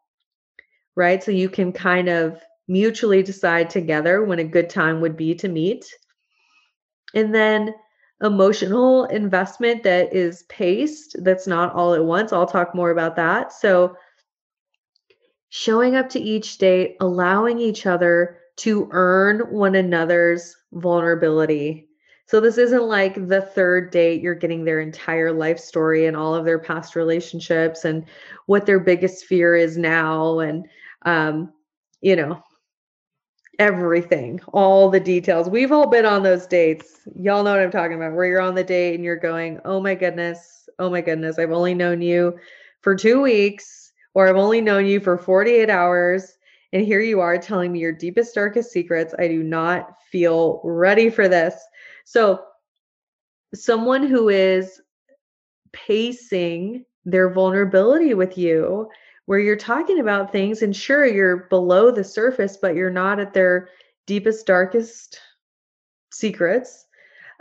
Right. 0.94 1.22
So 1.22 1.30
you 1.30 1.48
can 1.48 1.72
kind 1.72 2.08
of 2.08 2.40
mutually 2.68 3.22
decide 3.22 3.70
together 3.70 4.24
when 4.24 4.38
a 4.38 4.44
good 4.44 4.70
time 4.70 5.00
would 5.00 5.16
be 5.16 5.34
to 5.36 5.48
meet. 5.48 5.84
And 7.14 7.34
then 7.34 7.74
emotional 8.22 9.06
investment 9.06 9.82
that 9.82 10.14
is 10.14 10.44
paced, 10.44 11.16
that's 11.24 11.46
not 11.46 11.74
all 11.74 11.94
at 11.94 12.04
once. 12.04 12.32
I'll 12.32 12.46
talk 12.46 12.74
more 12.74 12.90
about 12.90 13.16
that. 13.16 13.52
So 13.52 13.96
showing 15.48 15.96
up 15.96 16.08
to 16.10 16.20
each 16.20 16.58
date, 16.58 16.96
allowing 17.00 17.58
each 17.58 17.84
other 17.84 18.38
to 18.56 18.88
earn 18.92 19.40
one 19.50 19.74
another's 19.74 20.54
vulnerability 20.72 21.88
so 22.26 22.40
this 22.40 22.58
isn't 22.58 22.84
like 22.84 23.28
the 23.28 23.42
third 23.42 23.90
date, 23.90 24.22
you're 24.22 24.34
getting 24.34 24.64
their 24.64 24.80
entire 24.80 25.32
life 25.32 25.58
story 25.58 26.06
and 26.06 26.16
all 26.16 26.34
of 26.34 26.44
their 26.44 26.58
past 26.58 26.96
relationships 26.96 27.84
and 27.84 28.04
what 28.46 28.64
their 28.66 28.80
biggest 28.80 29.26
fear 29.26 29.54
is 29.54 29.76
now 29.76 30.38
and 30.38 30.66
um, 31.04 31.52
you 32.00 32.16
know, 32.16 32.42
everything, 33.58 34.40
all 34.52 34.90
the 34.90 35.00
details. 35.00 35.48
We've 35.48 35.72
all 35.72 35.86
been 35.86 36.06
on 36.06 36.22
those 36.22 36.46
dates. 36.46 37.00
Y'all 37.16 37.44
know 37.44 37.52
what 37.52 37.60
I'm 37.62 37.70
talking 37.70 37.96
about, 37.96 38.14
where 38.14 38.24
you're 38.26 38.40
on 38.40 38.54
the 38.54 38.64
date 38.64 38.94
and 38.94 39.04
you're 39.04 39.16
going, 39.16 39.60
"Oh 39.64 39.80
my 39.80 39.94
goodness, 39.94 40.68
oh 40.78 40.90
my 40.90 41.00
goodness, 41.00 41.38
I've 41.38 41.52
only 41.52 41.74
known 41.74 42.00
you 42.02 42.38
for 42.80 42.94
2 42.94 43.20
weeks 43.20 43.92
or 44.14 44.28
I've 44.28 44.36
only 44.36 44.60
known 44.60 44.86
you 44.86 45.00
for 45.00 45.18
48 45.18 45.70
hours." 45.70 46.38
And 46.72 46.84
here 46.84 47.00
you 47.00 47.20
are 47.20 47.36
telling 47.36 47.70
me 47.70 47.80
your 47.80 47.92
deepest, 47.92 48.34
darkest 48.34 48.70
secrets. 48.72 49.14
I 49.18 49.28
do 49.28 49.42
not 49.42 50.00
feel 50.10 50.60
ready 50.64 51.10
for 51.10 51.28
this. 51.28 51.54
So, 52.04 52.44
someone 53.54 54.06
who 54.06 54.28
is 54.28 54.80
pacing 55.72 56.84
their 57.04 57.30
vulnerability 57.30 58.14
with 58.14 58.38
you, 58.38 58.88
where 59.26 59.38
you're 59.38 59.56
talking 59.56 60.00
about 60.00 60.32
things, 60.32 60.62
and 60.62 60.74
sure, 60.74 61.06
you're 61.06 61.48
below 61.48 61.90
the 61.90 62.04
surface, 62.04 62.56
but 62.56 62.74
you're 62.74 62.90
not 62.90 63.20
at 63.20 63.32
their 63.32 63.68
deepest, 64.06 64.46
darkest 64.46 65.20
secrets. 66.12 66.86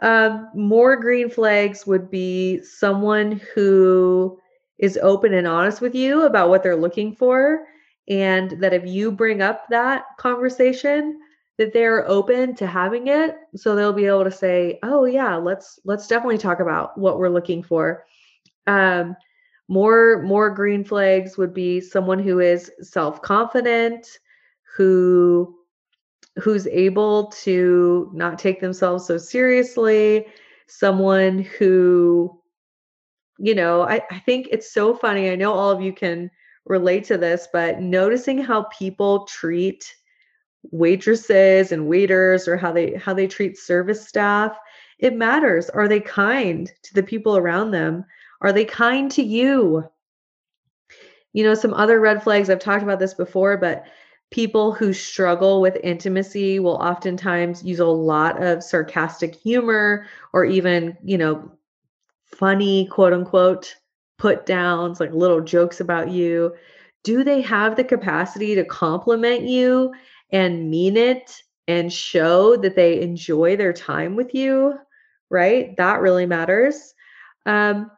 Um, 0.01 0.49
more 0.55 0.95
green 0.95 1.29
flags 1.29 1.85
would 1.85 2.09
be 2.09 2.61
someone 2.63 3.39
who 3.53 4.39
is 4.79 4.97
open 5.01 5.33
and 5.33 5.47
honest 5.47 5.79
with 5.79 5.93
you 5.93 6.23
about 6.23 6.49
what 6.49 6.63
they're 6.63 6.75
looking 6.75 7.13
for. 7.15 7.67
And 8.07 8.51
that 8.61 8.73
if 8.73 8.85
you 8.85 9.11
bring 9.11 9.41
up 9.41 9.67
that 9.69 10.05
conversation, 10.17 11.19
that 11.57 11.73
they're 11.73 12.07
open 12.07 12.55
to 12.55 12.65
having 12.65 13.07
it. 13.07 13.35
So 13.55 13.75
they'll 13.75 13.93
be 13.93 14.05
able 14.05 14.23
to 14.23 14.31
say 14.31 14.79
oh 14.83 15.05
yeah 15.05 15.35
let's 15.35 15.79
let's 15.83 16.07
definitely 16.07 16.37
talk 16.37 16.59
about 16.59 16.97
what 16.97 17.19
we're 17.19 17.29
looking 17.29 17.63
for. 17.63 18.05
Um 18.67 19.15
more 19.71 20.21
more 20.23 20.49
green 20.49 20.83
flags 20.83 21.37
would 21.37 21.53
be 21.53 21.79
someone 21.79 22.19
who 22.19 22.39
is 22.39 22.69
self-confident 22.81 24.05
who 24.75 25.55
who's 26.43 26.67
able 26.67 27.27
to 27.27 28.11
not 28.13 28.37
take 28.37 28.59
themselves 28.59 29.05
so 29.05 29.17
seriously 29.17 30.25
someone 30.67 31.39
who 31.57 32.37
you 33.37 33.55
know 33.55 33.83
I, 33.83 34.01
I 34.11 34.19
think 34.19 34.49
it's 34.51 34.73
so 34.73 34.93
funny 34.93 35.29
i 35.29 35.35
know 35.35 35.53
all 35.53 35.71
of 35.71 35.81
you 35.81 35.93
can 35.93 36.29
relate 36.65 37.05
to 37.05 37.17
this 37.17 37.47
but 37.53 37.79
noticing 37.79 38.39
how 38.39 38.63
people 38.77 39.25
treat 39.25 39.95
waitresses 40.63 41.71
and 41.71 41.87
waiters 41.87 42.47
or 42.47 42.57
how 42.57 42.71
they 42.71 42.95
how 42.95 43.13
they 43.13 43.27
treat 43.27 43.57
service 43.57 44.07
staff. 44.07 44.57
It 44.99 45.15
matters. 45.15 45.69
Are 45.69 45.87
they 45.87 45.99
kind 45.99 46.71
to 46.83 46.93
the 46.93 47.03
people 47.03 47.35
around 47.35 47.71
them? 47.71 48.05
Are 48.41 48.53
they 48.53 48.65
kind 48.65 49.09
to 49.11 49.23
you? 49.23 49.89
You 51.33 51.43
know 51.43 51.53
some 51.53 51.73
other 51.73 51.99
red 51.99 52.21
flags 52.21 52.49
i've 52.49 52.59
talked 52.59 52.83
about 52.83 52.99
this 52.99 53.13
before 53.13 53.55
but 53.55 53.85
people 54.31 54.73
who 54.73 54.91
struggle 54.91 55.61
with 55.61 55.77
intimacy 55.81 56.59
will 56.59 56.75
oftentimes 56.75 57.63
use 57.63 57.79
a 57.79 57.85
lot 57.85 58.41
of 58.43 58.63
sarcastic 58.63 59.35
humor 59.35 60.05
or 60.33 60.43
even 60.43 60.97
you 61.05 61.17
know 61.17 61.51
funny 62.25 62.87
quote 62.87 63.13
unquote 63.13 63.75
put 64.21 64.45
downs 64.45 64.99
like 64.99 65.11
little 65.13 65.41
jokes 65.41 65.79
about 65.79 66.11
you. 66.11 66.53
Do 67.03 67.23
they 67.23 67.41
have 67.41 67.75
the 67.75 67.83
capacity 67.83 68.53
to 68.53 68.63
compliment 68.63 69.41
you 69.41 69.91
and 70.31 70.69
mean 70.69 70.97
it 70.97 71.35
and 71.67 71.91
show 71.91 72.57
that 72.57 72.75
they 72.75 73.01
enjoy 73.01 73.55
their 73.55 73.73
time 73.73 74.15
with 74.15 74.33
you, 74.33 74.77
right? 75.29 75.75
That 75.77 76.01
really 76.01 76.25
matters. 76.25 76.93
Um, 77.45 77.91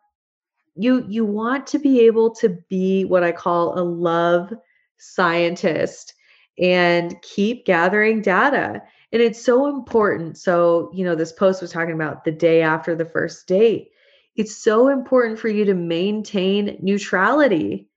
you 0.75 1.05
you 1.07 1.25
want 1.25 1.67
to 1.67 1.79
be 1.79 2.01
able 2.01 2.33
to 2.35 2.57
be 2.69 3.05
what 3.05 3.23
I 3.23 3.31
call 3.31 3.77
a 3.77 3.81
love 3.81 4.53
scientist 4.97 6.13
and 6.57 7.19
keep 7.21 7.65
gathering 7.65 8.21
data. 8.21 8.81
And 9.11 9.21
it's 9.21 9.43
so 9.43 9.67
important. 9.67 10.37
So, 10.37 10.91
you 10.93 11.05
know, 11.05 11.15
this 11.15 11.31
post 11.31 11.61
was 11.61 11.71
talking 11.71 11.93
about 11.93 12.23
the 12.23 12.31
day 12.31 12.61
after 12.61 12.95
the 12.95 13.05
first 13.05 13.47
date. 13.47 13.89
It's 14.35 14.55
so 14.55 14.87
important 14.87 15.39
for 15.39 15.49
you 15.49 15.65
to 15.65 15.75
maintain 15.75 16.77
neutrality 16.81 17.87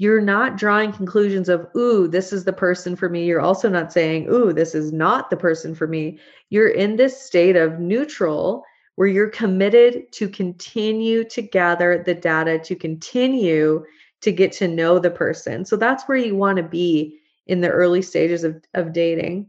you're 0.00 0.22
not 0.22 0.56
drawing 0.56 0.92
conclusions 0.92 1.50
of, 1.50 1.68
ooh, 1.76 2.08
this 2.08 2.32
is 2.32 2.44
the 2.44 2.54
person 2.54 2.96
for 2.96 3.10
me. 3.10 3.26
You're 3.26 3.42
also 3.42 3.68
not 3.68 3.92
saying, 3.92 4.28
ooh, 4.30 4.50
this 4.50 4.74
is 4.74 4.94
not 4.94 5.28
the 5.28 5.36
person 5.36 5.74
for 5.74 5.86
me. 5.86 6.18
You're 6.48 6.70
in 6.70 6.96
this 6.96 7.20
state 7.20 7.54
of 7.54 7.80
neutral 7.80 8.64
where 8.94 9.08
you're 9.08 9.28
committed 9.28 10.10
to 10.12 10.26
continue 10.30 11.22
to 11.24 11.42
gather 11.42 12.02
the 12.02 12.14
data, 12.14 12.58
to 12.60 12.74
continue 12.74 13.84
to 14.22 14.32
get 14.32 14.52
to 14.52 14.68
know 14.68 14.98
the 14.98 15.10
person. 15.10 15.66
So 15.66 15.76
that's 15.76 16.04
where 16.04 16.16
you 16.16 16.34
want 16.34 16.56
to 16.56 16.62
be 16.62 17.18
in 17.46 17.60
the 17.60 17.68
early 17.68 18.00
stages 18.00 18.42
of, 18.42 18.64
of 18.72 18.94
dating. 18.94 19.48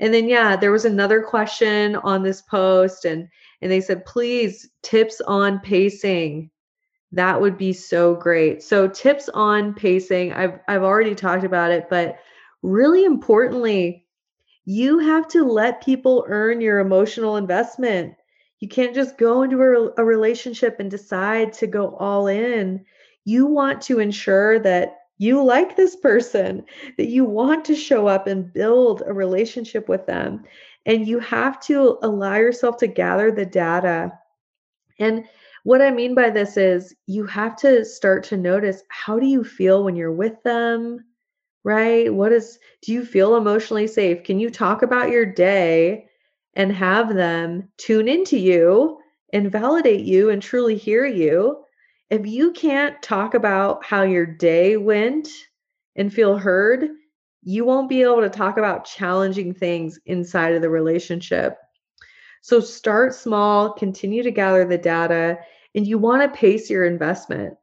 And 0.00 0.14
then 0.14 0.26
yeah, 0.26 0.56
there 0.56 0.72
was 0.72 0.86
another 0.86 1.20
question 1.20 1.96
on 1.96 2.22
this 2.22 2.40
post 2.40 3.04
and 3.04 3.28
and 3.60 3.70
they 3.70 3.82
said, 3.82 4.06
please 4.06 4.70
tips 4.82 5.20
on 5.26 5.60
pacing. 5.60 6.50
That 7.12 7.40
would 7.40 7.58
be 7.58 7.72
so 7.74 8.14
great. 8.14 8.62
So 8.62 8.88
tips 8.88 9.28
on 9.28 9.74
pacing, 9.74 10.32
I've 10.32 10.58
I've 10.66 10.82
already 10.82 11.14
talked 11.14 11.44
about 11.44 11.70
it, 11.70 11.88
but 11.90 12.16
really 12.62 13.04
importantly, 13.04 14.06
you 14.64 14.98
have 14.98 15.28
to 15.28 15.44
let 15.44 15.84
people 15.84 16.24
earn 16.28 16.60
your 16.60 16.78
emotional 16.78 17.36
investment. 17.36 18.14
You 18.60 18.68
can't 18.68 18.94
just 18.94 19.18
go 19.18 19.42
into 19.42 19.60
a, 19.60 20.00
a 20.00 20.04
relationship 20.04 20.76
and 20.78 20.90
decide 20.90 21.52
to 21.54 21.66
go 21.66 21.96
all 21.96 22.28
in. 22.28 22.84
You 23.24 23.46
want 23.46 23.82
to 23.82 23.98
ensure 23.98 24.58
that 24.60 24.98
you 25.18 25.42
like 25.44 25.76
this 25.76 25.96
person, 25.96 26.64
that 26.96 27.08
you 27.08 27.24
want 27.24 27.64
to 27.66 27.76
show 27.76 28.06
up 28.06 28.26
and 28.26 28.52
build 28.52 29.02
a 29.06 29.12
relationship 29.12 29.88
with 29.88 30.06
them. 30.06 30.44
And 30.86 31.06
you 31.06 31.18
have 31.20 31.60
to 31.62 31.98
allow 32.02 32.36
yourself 32.36 32.78
to 32.78 32.86
gather 32.86 33.30
the 33.30 33.46
data. 33.46 34.12
And 34.98 35.24
what 35.64 35.82
I 35.82 35.90
mean 35.90 36.14
by 36.14 36.30
this 36.30 36.56
is 36.56 36.94
you 37.06 37.26
have 37.26 37.56
to 37.56 37.84
start 37.84 38.24
to 38.24 38.36
notice 38.36 38.82
how 38.88 39.18
do 39.18 39.26
you 39.26 39.44
feel 39.44 39.84
when 39.84 39.96
you're 39.96 40.12
with 40.12 40.42
them? 40.42 41.04
Right? 41.64 42.12
What 42.12 42.32
is 42.32 42.58
do 42.82 42.92
you 42.92 43.04
feel 43.04 43.36
emotionally 43.36 43.86
safe? 43.86 44.24
Can 44.24 44.40
you 44.40 44.50
talk 44.50 44.82
about 44.82 45.10
your 45.10 45.26
day 45.26 46.06
and 46.54 46.72
have 46.72 47.14
them 47.14 47.68
tune 47.78 48.08
into 48.08 48.36
you 48.36 48.98
and 49.32 49.52
validate 49.52 50.04
you 50.04 50.30
and 50.30 50.42
truly 50.42 50.76
hear 50.76 51.06
you? 51.06 51.64
If 52.10 52.26
you 52.26 52.52
can't 52.52 53.00
talk 53.00 53.34
about 53.34 53.84
how 53.84 54.02
your 54.02 54.26
day 54.26 54.76
went 54.76 55.28
and 55.96 56.12
feel 56.12 56.36
heard, 56.36 56.88
you 57.42 57.64
won't 57.64 57.88
be 57.88 58.02
able 58.02 58.20
to 58.20 58.30
talk 58.30 58.58
about 58.58 58.84
challenging 58.84 59.54
things 59.54 59.98
inside 60.06 60.54
of 60.54 60.62
the 60.62 60.70
relationship. 60.70 61.56
So 62.42 62.60
start 62.60 63.14
small, 63.14 63.72
continue 63.72 64.22
to 64.22 64.30
gather 64.30 64.64
the 64.64 64.76
data, 64.76 65.38
and 65.74 65.86
you 65.86 65.96
want 65.96 66.22
to 66.22 66.38
pace 66.38 66.68
your 66.68 66.84
investment. 66.84 67.56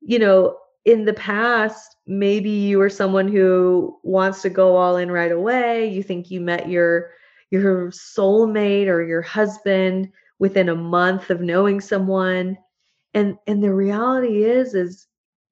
You 0.00 0.20
know, 0.20 0.56
in 0.84 1.04
the 1.04 1.14
past, 1.14 1.96
maybe 2.06 2.50
you 2.50 2.78
were 2.78 2.90
someone 2.90 3.28
who 3.28 3.98
wants 4.02 4.42
to 4.42 4.50
go 4.50 4.76
all 4.76 4.96
in 4.96 5.10
right 5.10 5.32
away. 5.32 5.88
You 5.88 6.02
think 6.02 6.30
you 6.30 6.40
met 6.40 6.68
your 6.68 7.10
your 7.50 7.90
soulmate 7.90 8.86
or 8.86 9.02
your 9.02 9.22
husband 9.22 10.10
within 10.38 10.68
a 10.68 10.74
month 10.74 11.30
of 11.30 11.40
knowing 11.40 11.80
someone. 11.80 12.56
And 13.14 13.36
and 13.46 13.62
the 13.62 13.74
reality 13.74 14.44
is 14.44 14.74
is 14.74 15.06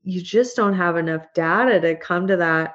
you 0.04 0.20
just 0.20 0.56
don't 0.56 0.74
have 0.74 0.96
enough 0.96 1.26
data 1.34 1.80
to 1.80 1.96
come 1.96 2.26
to 2.28 2.36
that 2.36 2.74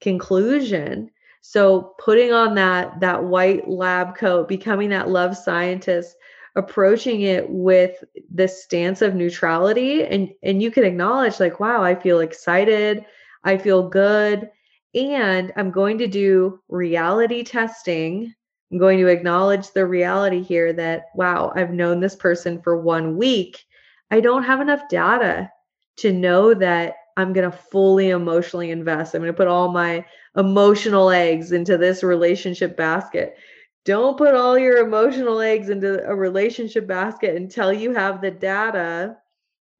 conclusion. 0.00 1.10
So 1.46 1.94
putting 1.98 2.32
on 2.32 2.54
that 2.54 3.00
that 3.00 3.22
white 3.22 3.68
lab 3.68 4.16
coat, 4.16 4.48
becoming 4.48 4.88
that 4.88 5.10
love 5.10 5.36
scientist, 5.36 6.16
approaching 6.56 7.20
it 7.20 7.50
with 7.50 8.02
this 8.30 8.64
stance 8.64 9.02
of 9.02 9.14
neutrality 9.14 10.04
and 10.04 10.30
and 10.42 10.62
you 10.62 10.70
can 10.70 10.84
acknowledge 10.84 11.40
like 11.40 11.60
wow, 11.60 11.84
I 11.84 11.96
feel 11.96 12.20
excited, 12.20 13.04
I 13.44 13.58
feel 13.58 13.90
good, 13.90 14.50
and 14.94 15.52
I'm 15.54 15.70
going 15.70 15.98
to 15.98 16.06
do 16.06 16.60
reality 16.70 17.44
testing. 17.44 18.34
I'm 18.72 18.78
going 18.78 18.98
to 19.00 19.08
acknowledge 19.08 19.70
the 19.72 19.84
reality 19.84 20.42
here 20.42 20.72
that 20.72 21.08
wow, 21.14 21.52
I've 21.54 21.72
known 21.72 22.00
this 22.00 22.16
person 22.16 22.62
for 22.62 22.80
1 22.80 23.18
week. 23.18 23.62
I 24.10 24.20
don't 24.20 24.44
have 24.44 24.62
enough 24.62 24.88
data 24.88 25.50
to 25.98 26.10
know 26.10 26.54
that 26.54 26.94
I'm 27.18 27.34
going 27.34 27.48
to 27.50 27.56
fully 27.56 28.10
emotionally 28.10 28.70
invest. 28.70 29.14
I'm 29.14 29.20
going 29.20 29.32
to 29.32 29.36
put 29.36 29.46
all 29.46 29.70
my 29.70 30.06
emotional 30.36 31.10
eggs 31.10 31.52
into 31.52 31.78
this 31.78 32.02
relationship 32.02 32.76
basket. 32.76 33.36
Don't 33.84 34.16
put 34.16 34.34
all 34.34 34.58
your 34.58 34.78
emotional 34.78 35.40
eggs 35.40 35.68
into 35.68 36.02
a 36.04 36.14
relationship 36.14 36.86
basket 36.86 37.36
until 37.36 37.72
you 37.72 37.92
have 37.92 38.20
the 38.20 38.30
data 38.30 39.16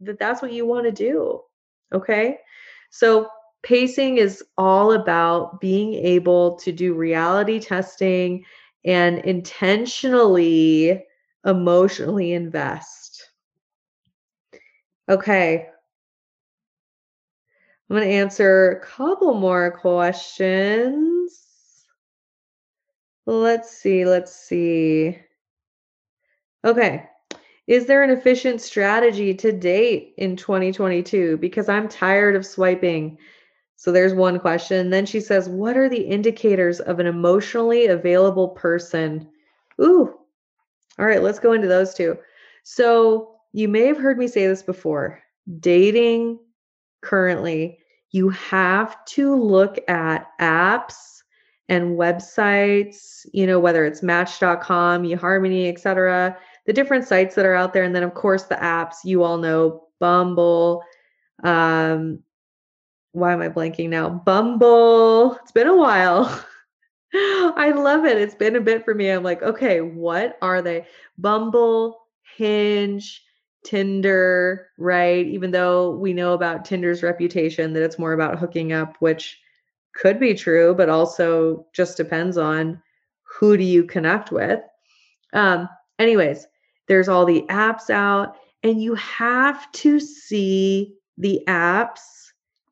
that 0.00 0.18
that's 0.18 0.42
what 0.42 0.52
you 0.52 0.66
want 0.66 0.84
to 0.84 0.92
do. 0.92 1.40
Okay. 1.92 2.38
So, 2.90 3.28
pacing 3.62 4.18
is 4.18 4.44
all 4.58 4.92
about 4.92 5.60
being 5.60 5.94
able 5.94 6.56
to 6.56 6.70
do 6.70 6.94
reality 6.94 7.58
testing 7.58 8.44
and 8.84 9.18
intentionally 9.20 11.02
emotionally 11.46 12.32
invest. 12.32 13.30
Okay, 15.08 15.68
I'm 17.88 17.96
going 17.96 18.08
to 18.08 18.14
answer 18.14 18.70
a 18.70 18.80
couple 18.80 19.34
more 19.34 19.70
questions. 19.70 21.84
Let's 23.26 23.70
see. 23.70 24.04
Let's 24.04 24.34
see. 24.34 25.18
Okay. 26.64 27.08
Is 27.66 27.86
there 27.86 28.02
an 28.02 28.10
efficient 28.10 28.60
strategy 28.60 29.34
to 29.34 29.52
date 29.52 30.14
in 30.18 30.36
2022? 30.36 31.38
Because 31.38 31.68
I'm 31.68 31.88
tired 31.88 32.36
of 32.36 32.44
swiping. 32.44 33.18
So 33.76 33.92
there's 33.92 34.14
one 34.14 34.38
question. 34.38 34.90
Then 34.90 35.06
she 35.06 35.20
says, 35.20 35.48
What 35.48 35.76
are 35.76 35.88
the 35.88 36.02
indicators 36.02 36.80
of 36.80 37.00
an 37.00 37.06
emotionally 37.06 37.86
available 37.86 38.48
person? 38.48 39.28
Ooh. 39.80 40.14
All 40.98 41.06
right, 41.06 41.22
let's 41.22 41.38
go 41.38 41.52
into 41.52 41.68
those 41.68 41.94
two. 41.94 42.16
So 42.62 43.36
you 43.52 43.68
may 43.68 43.86
have 43.86 43.98
heard 43.98 44.18
me 44.18 44.28
say 44.28 44.46
this 44.46 44.62
before 44.62 45.22
dating 45.60 46.38
currently, 47.04 47.78
you 48.10 48.30
have 48.30 49.04
to 49.06 49.34
look 49.34 49.78
at 49.88 50.26
apps 50.40 51.22
and 51.68 51.98
websites, 51.98 53.26
you 53.32 53.46
know, 53.46 53.58
whether 53.58 53.84
it's 53.84 54.02
match.com, 54.02 55.02
eHarmony, 55.02 55.68
etc., 55.68 56.36
the 56.66 56.72
different 56.72 57.06
sites 57.06 57.34
that 57.34 57.46
are 57.46 57.54
out 57.54 57.72
there. 57.72 57.84
And 57.84 57.94
then, 57.94 58.02
of 58.02 58.14
course, 58.14 58.44
the 58.44 58.56
apps 58.56 58.96
you 59.04 59.22
all 59.22 59.38
know 59.38 59.84
Bumble. 60.00 60.82
Um, 61.42 62.20
why 63.12 63.32
am 63.32 63.40
I 63.40 63.48
blanking 63.48 63.88
now? 63.88 64.08
Bumble. 64.08 65.36
It's 65.36 65.52
been 65.52 65.68
a 65.68 65.76
while. 65.76 66.44
I 67.14 67.72
love 67.74 68.04
it. 68.04 68.18
It's 68.18 68.34
been 68.34 68.56
a 68.56 68.60
bit 68.60 68.84
for 68.84 68.94
me. 68.94 69.08
I'm 69.08 69.22
like, 69.22 69.42
okay, 69.42 69.80
what 69.80 70.36
are 70.42 70.62
they? 70.62 70.86
Bumble, 71.16 72.06
Hinge, 72.36 73.22
Tinder, 73.64 74.68
right? 74.78 75.26
Even 75.26 75.50
though 75.50 75.90
we 75.90 76.12
know 76.12 76.34
about 76.34 76.64
Tinder's 76.64 77.02
reputation 77.02 77.72
that 77.72 77.82
it's 77.82 77.98
more 77.98 78.12
about 78.12 78.38
hooking 78.38 78.72
up, 78.72 78.96
which 79.00 79.40
could 79.94 80.20
be 80.20 80.34
true, 80.34 80.74
but 80.74 80.88
also 80.88 81.66
just 81.72 81.96
depends 81.96 82.36
on 82.36 82.80
who 83.22 83.56
do 83.56 83.64
you 83.64 83.84
connect 83.84 84.30
with. 84.30 84.60
Um, 85.32 85.68
anyways, 85.98 86.46
there's 86.86 87.08
all 87.08 87.24
the 87.24 87.44
apps 87.48 87.90
out, 87.90 88.36
and 88.62 88.82
you 88.82 88.94
have 88.96 89.70
to 89.72 89.98
see 89.98 90.94
the 91.18 91.42
apps 91.48 92.00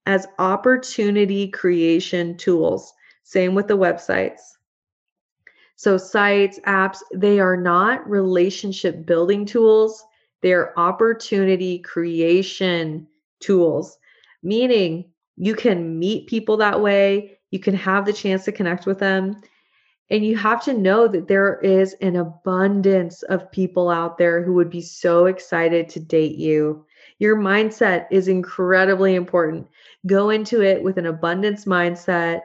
as 0.07 0.27
opportunity 0.39 1.49
creation 1.49 2.37
tools. 2.37 2.93
Same 3.23 3.55
with 3.55 3.69
the 3.69 3.79
websites. 3.79 4.41
So, 5.77 5.97
sites, 5.97 6.61
apps, 6.67 6.99
they 7.15 7.41
are 7.41 7.57
not 7.57 8.09
relationship 8.09 9.07
building 9.07 9.47
tools 9.47 10.05
they're 10.43 10.79
opportunity 10.79 11.79
creation 11.79 13.07
tools, 13.41 13.99
meaning 14.43 15.11
you 15.37 15.55
can 15.55 15.99
meet 15.99 16.29
people 16.29 16.57
that 16.59 16.81
way, 16.81 17.39
you 17.51 17.59
can 17.59 17.75
have 17.75 18.05
the 18.05 18.13
chance 18.13 18.45
to 18.45 18.53
connect 18.53 18.87
with 18.87 18.99
them. 18.99 19.41
And 20.11 20.27
you 20.27 20.37
have 20.37 20.63
to 20.65 20.75
know 20.75 21.09
that 21.09 21.29
there 21.29 21.59
is 21.61 21.95
an 22.03 22.17
abundance 22.17 23.23
of 23.25 23.51
people 23.51 23.89
out 23.89 24.19
there 24.19 24.43
who 24.43 24.53
would 24.55 24.69
be 24.69 24.83
so 24.83 25.25
excited 25.25 25.89
to 25.89 26.01
date 26.01 26.37
you. 26.37 26.85
Your 27.19 27.37
mindset 27.37 28.07
is 28.11 28.29
incredibly 28.29 29.15
important. 29.15 29.67
Go 30.07 30.31
into 30.31 30.61
it 30.61 30.83
with 30.83 30.99
an 30.99 31.07
abundance 31.07 31.65
mindset. 31.65 32.43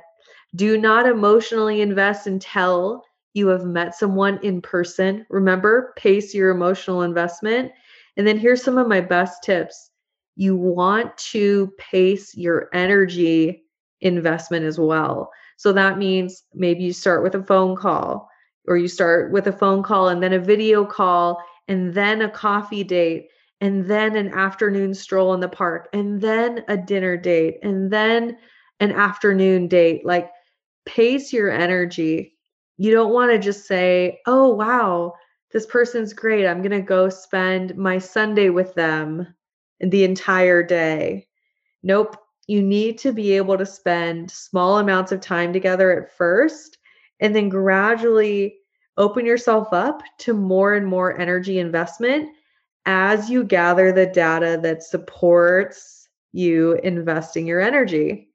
Do 0.55 0.77
not 0.77 1.07
emotionally 1.07 1.81
invest 1.81 2.25
until 2.25 3.03
you 3.33 3.47
have 3.47 3.65
met 3.65 3.95
someone 3.95 4.39
in 4.43 4.61
person. 4.61 5.25
Remember, 5.29 5.93
pace 5.97 6.33
your 6.33 6.51
emotional 6.51 7.01
investment 7.01 7.71
and 8.17 8.27
then 8.27 8.37
here's 8.37 8.63
some 8.63 8.77
of 8.77 8.87
my 8.87 8.99
best 8.99 9.43
tips. 9.43 9.91
You 10.35 10.55
want 10.55 11.15
to 11.31 11.71
pace 11.77 12.35
your 12.35 12.69
energy 12.73 13.63
investment 14.01 14.65
as 14.65 14.79
well. 14.79 15.31
So 15.57 15.71
that 15.73 15.97
means 15.97 16.43
maybe 16.53 16.83
you 16.83 16.93
start 16.93 17.23
with 17.23 17.35
a 17.35 17.43
phone 17.43 17.75
call 17.75 18.29
or 18.67 18.77
you 18.77 18.87
start 18.87 19.31
with 19.31 19.47
a 19.47 19.51
phone 19.51 19.83
call 19.83 20.09
and 20.09 20.21
then 20.21 20.33
a 20.33 20.39
video 20.39 20.85
call 20.85 21.41
and 21.67 21.93
then 21.93 22.21
a 22.21 22.29
coffee 22.29 22.83
date 22.83 23.27
and 23.61 23.85
then 23.85 24.15
an 24.15 24.29
afternoon 24.33 24.93
stroll 24.93 25.33
in 25.33 25.39
the 25.39 25.49
park 25.49 25.89
and 25.93 26.21
then 26.21 26.63
a 26.67 26.77
dinner 26.77 27.17
date 27.17 27.57
and 27.63 27.91
then 27.91 28.37
an 28.79 28.91
afternoon 28.91 29.67
date. 29.67 30.05
Like 30.05 30.29
pace 30.85 31.33
your 31.33 31.49
energy. 31.49 32.35
You 32.77 32.91
don't 32.91 33.13
want 33.13 33.31
to 33.31 33.39
just 33.39 33.65
say, 33.65 34.19
oh, 34.27 34.49
wow, 34.49 35.13
this 35.51 35.65
person's 35.65 36.13
great. 36.13 36.45
I'm 36.45 36.61
going 36.61 36.71
to 36.71 36.81
go 36.81 37.09
spend 37.09 37.77
my 37.77 37.97
Sunday 37.97 38.49
with 38.49 38.73
them 38.75 39.27
the 39.79 40.03
entire 40.03 40.63
day. 40.63 41.27
Nope. 41.83 42.17
You 42.47 42.61
need 42.61 42.97
to 42.99 43.11
be 43.11 43.33
able 43.33 43.57
to 43.57 43.65
spend 43.65 44.31
small 44.31 44.79
amounts 44.79 45.11
of 45.11 45.21
time 45.21 45.51
together 45.51 45.91
at 45.91 46.15
first 46.17 46.77
and 47.19 47.35
then 47.35 47.49
gradually 47.49 48.57
open 48.97 49.25
yourself 49.25 49.69
up 49.73 50.01
to 50.19 50.33
more 50.33 50.73
and 50.73 50.87
more 50.87 51.19
energy 51.19 51.59
investment 51.59 52.29
as 52.85 53.29
you 53.29 53.43
gather 53.43 53.91
the 53.91 54.05
data 54.05 54.59
that 54.63 54.81
supports 54.81 56.07
you 56.31 56.73
investing 56.83 57.45
your 57.45 57.59
energy. 57.59 58.29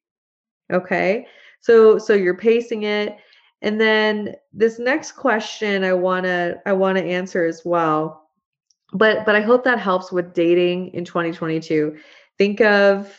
Okay? 0.70 1.26
So 1.60 1.98
so 1.98 2.12
you're 2.12 2.36
pacing 2.36 2.82
it 2.82 3.16
and 3.62 3.80
then 3.80 4.34
this 4.52 4.78
next 4.78 5.12
question 5.12 5.84
I 5.84 5.92
want 5.92 6.24
to 6.24 6.60
I 6.66 6.72
want 6.72 6.98
to 6.98 7.04
answer 7.04 7.44
as 7.44 7.62
well. 7.64 8.28
But 8.92 9.24
but 9.24 9.36
I 9.36 9.40
hope 9.40 9.64
that 9.64 9.78
helps 9.78 10.12
with 10.12 10.34
dating 10.34 10.88
in 10.88 11.04
2022. 11.04 11.96
Think 12.36 12.60
of 12.60 13.16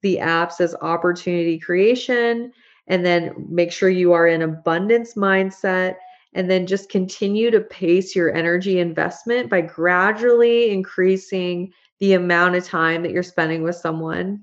the 0.00 0.16
apps 0.16 0.60
as 0.60 0.74
opportunity 0.80 1.58
creation 1.58 2.52
and 2.88 3.06
then 3.06 3.46
make 3.48 3.70
sure 3.70 3.88
you 3.88 4.12
are 4.12 4.26
in 4.26 4.42
abundance 4.42 5.14
mindset 5.14 5.96
and 6.34 6.50
then 6.50 6.66
just 6.66 6.88
continue 6.88 7.50
to 7.50 7.60
pace 7.60 8.16
your 8.16 8.34
energy 8.34 8.80
investment 8.80 9.50
by 9.50 9.60
gradually 9.60 10.70
increasing 10.70 11.70
the 12.00 12.14
amount 12.14 12.56
of 12.56 12.64
time 12.64 13.02
that 13.02 13.12
you're 13.12 13.22
spending 13.22 13.62
with 13.62 13.76
someone. 13.76 14.42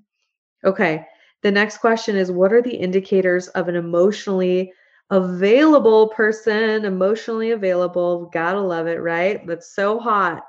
Okay. 0.63 1.05
The 1.41 1.51
next 1.51 1.79
question 1.79 2.15
is 2.15 2.31
what 2.31 2.53
are 2.53 2.61
the 2.61 2.75
indicators 2.75 3.47
of 3.49 3.67
an 3.67 3.75
emotionally 3.75 4.71
available 5.09 6.09
person, 6.09 6.85
emotionally 6.85 7.51
available. 7.51 8.29
Gotta 8.33 8.61
love 8.61 8.87
it, 8.87 9.01
right? 9.01 9.45
That's 9.47 9.73
so 9.75 9.99
hot. 9.99 10.43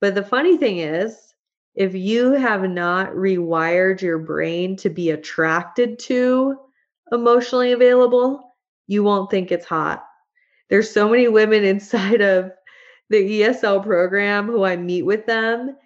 But 0.00 0.14
the 0.14 0.22
funny 0.22 0.56
thing 0.56 0.78
is, 0.78 1.34
if 1.74 1.94
you 1.94 2.32
have 2.32 2.68
not 2.68 3.10
rewired 3.12 4.00
your 4.00 4.18
brain 4.18 4.76
to 4.76 4.90
be 4.90 5.10
attracted 5.10 5.98
to 6.00 6.56
emotionally 7.12 7.72
available, 7.72 8.56
you 8.86 9.02
won't 9.02 9.30
think 9.30 9.50
it's 9.50 9.66
hot. 9.66 10.04
There's 10.70 10.90
so 10.90 11.08
many 11.08 11.28
women 11.28 11.64
inside 11.64 12.20
of 12.20 12.52
the 13.10 13.40
ESL 13.40 13.82
program 13.82 14.46
who 14.46 14.64
I 14.64 14.76
meet 14.76 15.02
with 15.02 15.26
them 15.26 15.76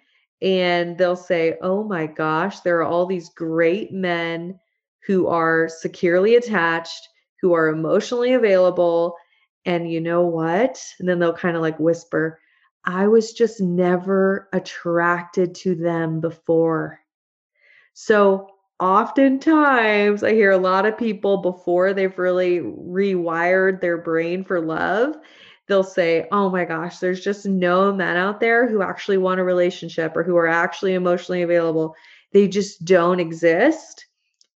and 0.41 0.97
they'll 0.97 1.15
say, 1.15 1.57
"Oh 1.61 1.83
my 1.83 2.05
gosh, 2.05 2.59
there 2.59 2.77
are 2.79 2.83
all 2.83 3.05
these 3.05 3.29
great 3.29 3.93
men 3.93 4.59
who 5.07 5.27
are 5.27 5.69
securely 5.69 6.35
attached 6.35 7.07
who 7.43 7.51
are 7.51 7.67
emotionally 7.67 8.31
available. 8.33 9.17
And 9.65 9.91
you 9.91 9.99
know 9.99 10.21
what? 10.21 10.81
And 10.97 11.09
then 11.09 11.19
they'll 11.19 11.33
kind 11.33 11.57
of 11.57 11.61
like 11.61 11.77
whisper, 11.77 12.39
I 12.85 13.07
was 13.07 13.33
just 13.33 13.59
never 13.59 14.47
attracted 14.53 15.53
to 15.55 15.75
them 15.75 16.21
before. 16.21 17.01
So 17.93 18.47
oftentimes 18.79 20.23
I 20.23 20.31
hear 20.31 20.51
a 20.51 20.57
lot 20.57 20.85
of 20.85 20.97
people 20.97 21.41
before 21.41 21.93
they've 21.93 22.17
really 22.17 22.59
rewired 22.59 23.81
their 23.81 23.97
brain 23.97 24.45
for 24.45 24.61
love, 24.61 25.17
they'll 25.67 25.83
say, 25.83 26.29
Oh 26.31 26.49
my 26.49 26.63
gosh, 26.63 26.99
there's 26.99 27.21
just 27.21 27.45
no 27.45 27.91
men 27.91 28.15
out 28.15 28.39
there 28.39 28.69
who 28.69 28.81
actually 28.81 29.17
want 29.17 29.41
a 29.41 29.43
relationship 29.43 30.15
or 30.15 30.23
who 30.23 30.37
are 30.37 30.47
actually 30.47 30.93
emotionally 30.93 31.41
available. 31.41 31.93
They 32.31 32.47
just 32.47 32.85
don't 32.85 33.19
exist. 33.19 34.05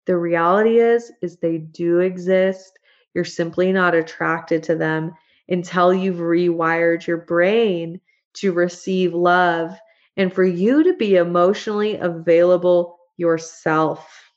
The 0.08 0.16
reality 0.16 0.78
is, 0.78 1.12
is 1.20 1.36
they 1.36 1.58
do 1.58 1.98
exist. 1.98 2.78
You're 3.12 3.26
simply 3.26 3.72
not 3.72 3.94
attracted 3.94 4.62
to 4.62 4.74
them 4.74 5.12
until 5.50 5.92
you've 5.92 6.16
rewired 6.16 7.06
your 7.06 7.18
brain 7.18 8.00
to 8.36 8.54
receive 8.54 9.12
love 9.12 9.78
and 10.16 10.32
for 10.32 10.44
you 10.44 10.82
to 10.82 10.94
be 10.94 11.16
emotionally 11.16 11.96
available 11.96 12.98
yourself. 13.18 14.32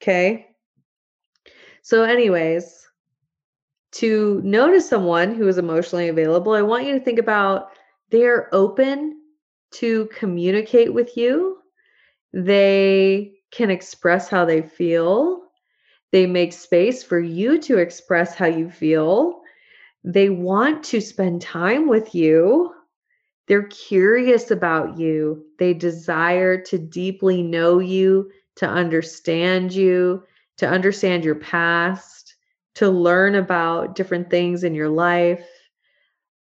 Okay. 0.00 0.46
So, 1.82 2.04
anyways, 2.04 2.88
to 3.96 4.40
notice 4.42 4.88
someone 4.88 5.34
who 5.34 5.46
is 5.46 5.58
emotionally 5.58 6.08
available, 6.08 6.54
I 6.54 6.62
want 6.62 6.86
you 6.86 6.98
to 6.98 7.04
think 7.04 7.18
about 7.18 7.68
they're 8.10 8.48
open 8.54 9.20
to 9.72 10.06
communicate 10.06 10.94
with 10.94 11.18
you. 11.18 11.58
They 12.32 13.41
can 13.52 13.70
express 13.70 14.28
how 14.28 14.44
they 14.44 14.62
feel. 14.62 15.42
They 16.10 16.26
make 16.26 16.52
space 16.52 17.02
for 17.02 17.20
you 17.20 17.58
to 17.62 17.78
express 17.78 18.34
how 18.34 18.46
you 18.46 18.70
feel. 18.70 19.40
They 20.04 20.30
want 20.30 20.82
to 20.84 21.00
spend 21.00 21.42
time 21.42 21.88
with 21.88 22.14
you. 22.14 22.72
They're 23.46 23.68
curious 23.68 24.50
about 24.50 24.98
you. 24.98 25.44
They 25.58 25.74
desire 25.74 26.60
to 26.62 26.78
deeply 26.78 27.42
know 27.42 27.78
you, 27.78 28.30
to 28.56 28.66
understand 28.68 29.72
you, 29.72 30.24
to 30.58 30.68
understand 30.68 31.24
your 31.24 31.36
past, 31.36 32.34
to 32.74 32.88
learn 32.88 33.34
about 33.34 33.94
different 33.94 34.30
things 34.30 34.64
in 34.64 34.74
your 34.74 34.88
life. 34.88 35.46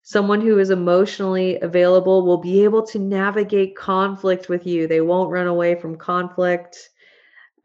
Someone 0.03 0.41
who 0.41 0.59
is 0.59 0.69
emotionally 0.69 1.59
available 1.59 2.25
will 2.25 2.37
be 2.37 2.63
able 2.63 2.85
to 2.87 2.99
navigate 2.99 3.75
conflict 3.75 4.49
with 4.49 4.65
you. 4.65 4.87
They 4.87 5.01
won't 5.01 5.31
run 5.31 5.47
away 5.47 5.75
from 5.75 5.97
conflict. 5.97 6.89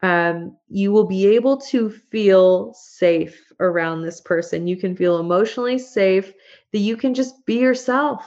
Um, 0.03 0.57
you 0.67 0.91
will 0.91 1.05
be 1.05 1.25
able 1.27 1.57
to 1.57 1.89
feel 1.89 2.73
safe 2.73 3.41
around 3.61 4.01
this 4.01 4.19
person. 4.19 4.67
You 4.67 4.75
can 4.75 4.97
feel 4.97 5.19
emotionally 5.19 5.79
safe 5.79 6.33
that 6.73 6.79
you 6.79 6.97
can 6.97 7.13
just 7.13 7.45
be 7.45 7.59
yourself. 7.59 8.25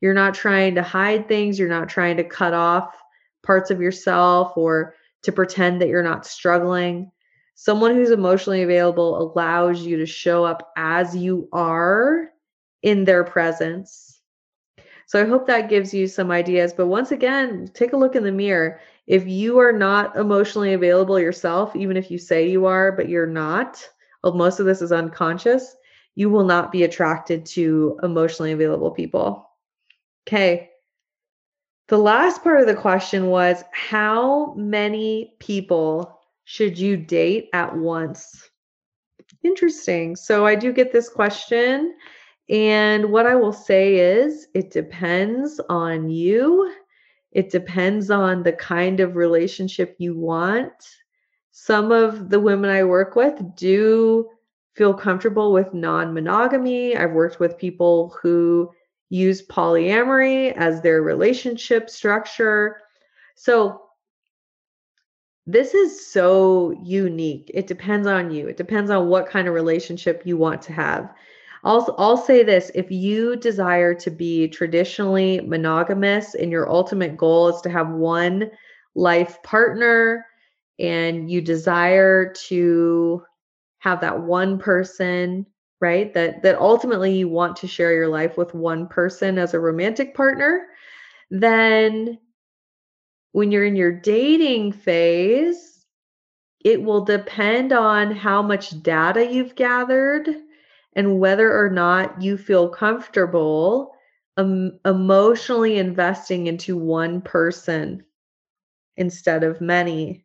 You're 0.00 0.14
not 0.14 0.32
trying 0.32 0.74
to 0.76 0.82
hide 0.82 1.28
things, 1.28 1.58
you're 1.58 1.68
not 1.68 1.90
trying 1.90 2.16
to 2.16 2.24
cut 2.24 2.54
off 2.54 2.96
parts 3.42 3.70
of 3.70 3.82
yourself 3.82 4.56
or 4.56 4.94
to 5.22 5.30
pretend 5.30 5.82
that 5.82 5.88
you're 5.88 6.02
not 6.02 6.26
struggling. 6.26 7.12
Someone 7.54 7.94
who's 7.94 8.10
emotionally 8.10 8.62
available 8.62 9.20
allows 9.20 9.82
you 9.82 9.98
to 9.98 10.06
show 10.06 10.44
up 10.44 10.72
as 10.78 11.14
you 11.14 11.50
are 11.52 12.30
in 12.82 13.04
their 13.04 13.24
presence. 13.24 14.20
So 15.06 15.20
I 15.20 15.26
hope 15.26 15.46
that 15.48 15.68
gives 15.68 15.92
you 15.92 16.06
some 16.06 16.30
ideas. 16.30 16.72
But 16.72 16.86
once 16.86 17.10
again, 17.10 17.68
take 17.74 17.92
a 17.92 17.96
look 17.96 18.14
in 18.14 18.22
the 18.22 18.32
mirror. 18.32 18.80
If 19.06 19.26
you 19.26 19.58
are 19.58 19.72
not 19.72 20.16
emotionally 20.16 20.72
available 20.72 21.18
yourself, 21.18 21.74
even 21.74 21.96
if 21.96 22.10
you 22.10 22.18
say 22.18 22.48
you 22.48 22.66
are, 22.66 22.92
but 22.92 23.08
you're 23.08 23.26
not, 23.26 23.84
well, 24.22 24.34
most 24.34 24.60
of 24.60 24.66
this 24.66 24.82
is 24.82 24.92
unconscious, 24.92 25.76
you 26.14 26.30
will 26.30 26.44
not 26.44 26.70
be 26.70 26.84
attracted 26.84 27.46
to 27.46 27.98
emotionally 28.02 28.52
available 28.52 28.90
people. 28.90 29.50
Okay. 30.28 30.70
The 31.88 31.98
last 31.98 32.44
part 32.44 32.60
of 32.60 32.66
the 32.66 32.74
question 32.74 33.26
was 33.26 33.64
how 33.72 34.54
many 34.54 35.34
people 35.40 36.20
should 36.44 36.78
you 36.78 36.96
date 36.96 37.48
at 37.52 37.76
once? 37.76 38.48
Interesting. 39.42 40.14
So 40.14 40.46
I 40.46 40.54
do 40.54 40.72
get 40.72 40.92
this 40.92 41.08
question 41.08 41.94
and 42.50 43.12
what 43.12 43.26
I 43.26 43.36
will 43.36 43.52
say 43.52 43.96
is, 43.96 44.48
it 44.54 44.72
depends 44.72 45.60
on 45.68 46.10
you. 46.10 46.74
It 47.32 47.50
depends 47.50 48.10
on 48.10 48.42
the 48.42 48.52
kind 48.52 49.00
of 49.00 49.16
relationship 49.16 49.96
you 49.98 50.18
want. 50.18 50.72
Some 51.52 51.92
of 51.92 52.28
the 52.28 52.40
women 52.40 52.70
I 52.70 52.84
work 52.84 53.14
with 53.16 53.40
do 53.56 54.28
feel 54.74 54.94
comfortable 54.94 55.52
with 55.52 55.74
non 55.74 56.14
monogamy. 56.14 56.96
I've 56.96 57.12
worked 57.12 57.38
with 57.38 57.58
people 57.58 58.16
who 58.22 58.70
use 59.10 59.46
polyamory 59.46 60.52
as 60.56 60.80
their 60.80 61.02
relationship 61.02 61.90
structure. 61.90 62.78
So, 63.36 63.82
this 65.46 65.74
is 65.74 66.06
so 66.06 66.70
unique. 66.82 67.50
It 67.52 67.66
depends 67.66 68.06
on 68.06 68.30
you. 68.30 68.46
It 68.46 68.56
depends 68.56 68.90
on 68.90 69.08
what 69.08 69.28
kind 69.28 69.48
of 69.48 69.54
relationship 69.54 70.22
you 70.24 70.36
want 70.36 70.62
to 70.62 70.72
have. 70.72 71.12
I'll, 71.64 71.94
I'll 71.98 72.16
say 72.16 72.42
this 72.42 72.70
if 72.74 72.90
you 72.90 73.36
desire 73.36 73.94
to 73.94 74.10
be 74.10 74.48
traditionally 74.48 75.40
monogamous 75.40 76.34
and 76.34 76.50
your 76.50 76.70
ultimate 76.70 77.16
goal 77.16 77.48
is 77.48 77.60
to 77.62 77.70
have 77.70 77.90
one 77.90 78.50
life 78.94 79.42
partner 79.42 80.26
and 80.78 81.30
you 81.30 81.40
desire 81.40 82.32
to 82.48 83.22
have 83.78 84.00
that 84.00 84.20
one 84.20 84.58
person 84.58 85.46
right 85.80 86.12
that 86.14 86.42
that 86.42 86.58
ultimately 86.58 87.12
you 87.12 87.28
want 87.28 87.56
to 87.56 87.66
share 87.66 87.92
your 87.92 88.08
life 88.08 88.36
with 88.36 88.54
one 88.54 88.86
person 88.88 89.38
as 89.38 89.54
a 89.54 89.60
romantic 89.60 90.14
partner 90.14 90.66
then 91.30 92.18
when 93.32 93.52
you're 93.52 93.64
in 93.64 93.76
your 93.76 93.92
dating 93.92 94.72
phase 94.72 95.84
it 96.64 96.82
will 96.82 97.04
depend 97.04 97.72
on 97.72 98.10
how 98.10 98.42
much 98.42 98.82
data 98.82 99.24
you've 99.24 99.54
gathered 99.54 100.28
and 100.94 101.18
whether 101.20 101.56
or 101.56 101.70
not 101.70 102.20
you 102.20 102.36
feel 102.36 102.68
comfortable 102.68 103.92
um, 104.36 104.78
emotionally 104.84 105.78
investing 105.78 106.46
into 106.46 106.76
one 106.76 107.20
person 107.20 108.04
instead 108.96 109.44
of 109.44 109.60
many. 109.60 110.24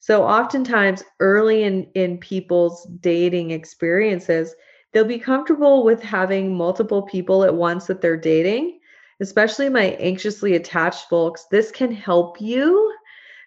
So 0.00 0.24
oftentimes 0.24 1.04
early 1.20 1.62
in 1.62 1.84
in 1.94 2.18
people's 2.18 2.84
dating 3.00 3.52
experiences, 3.52 4.54
they'll 4.92 5.04
be 5.04 5.18
comfortable 5.18 5.84
with 5.84 6.02
having 6.02 6.56
multiple 6.56 7.02
people 7.02 7.44
at 7.44 7.54
once 7.54 7.86
that 7.86 8.00
they're 8.00 8.16
dating. 8.16 8.80
Especially 9.20 9.68
my 9.68 9.90
anxiously 10.00 10.56
attached 10.56 11.08
folks, 11.08 11.46
this 11.50 11.70
can 11.70 11.92
help 11.92 12.40
you 12.40 12.92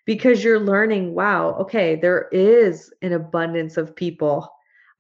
because 0.06 0.44
you're 0.44 0.60
learning, 0.60 1.14
wow, 1.14 1.56
okay, 1.56 1.96
there 1.96 2.30
is 2.32 2.94
an 3.02 3.12
abundance 3.12 3.76
of 3.76 3.96
people 3.96 4.55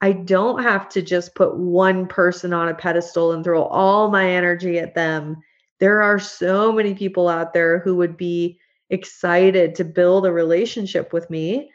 I 0.05 0.11
don't 0.11 0.61
have 0.61 0.87
to 0.89 1.01
just 1.01 1.33
put 1.33 1.57
one 1.57 2.05
person 2.05 2.53
on 2.53 2.69
a 2.69 2.75
pedestal 2.75 3.31
and 3.31 3.43
throw 3.43 3.63
all 3.63 4.11
my 4.11 4.29
energy 4.29 4.77
at 4.77 4.93
them. 4.93 5.41
There 5.79 6.03
are 6.03 6.19
so 6.19 6.71
many 6.71 6.93
people 6.93 7.27
out 7.27 7.53
there 7.53 7.79
who 7.79 7.95
would 7.95 8.15
be 8.15 8.59
excited 8.91 9.73
to 9.73 9.83
build 9.83 10.27
a 10.27 10.31
relationship 10.31 11.11
with 11.11 11.27
me. 11.31 11.71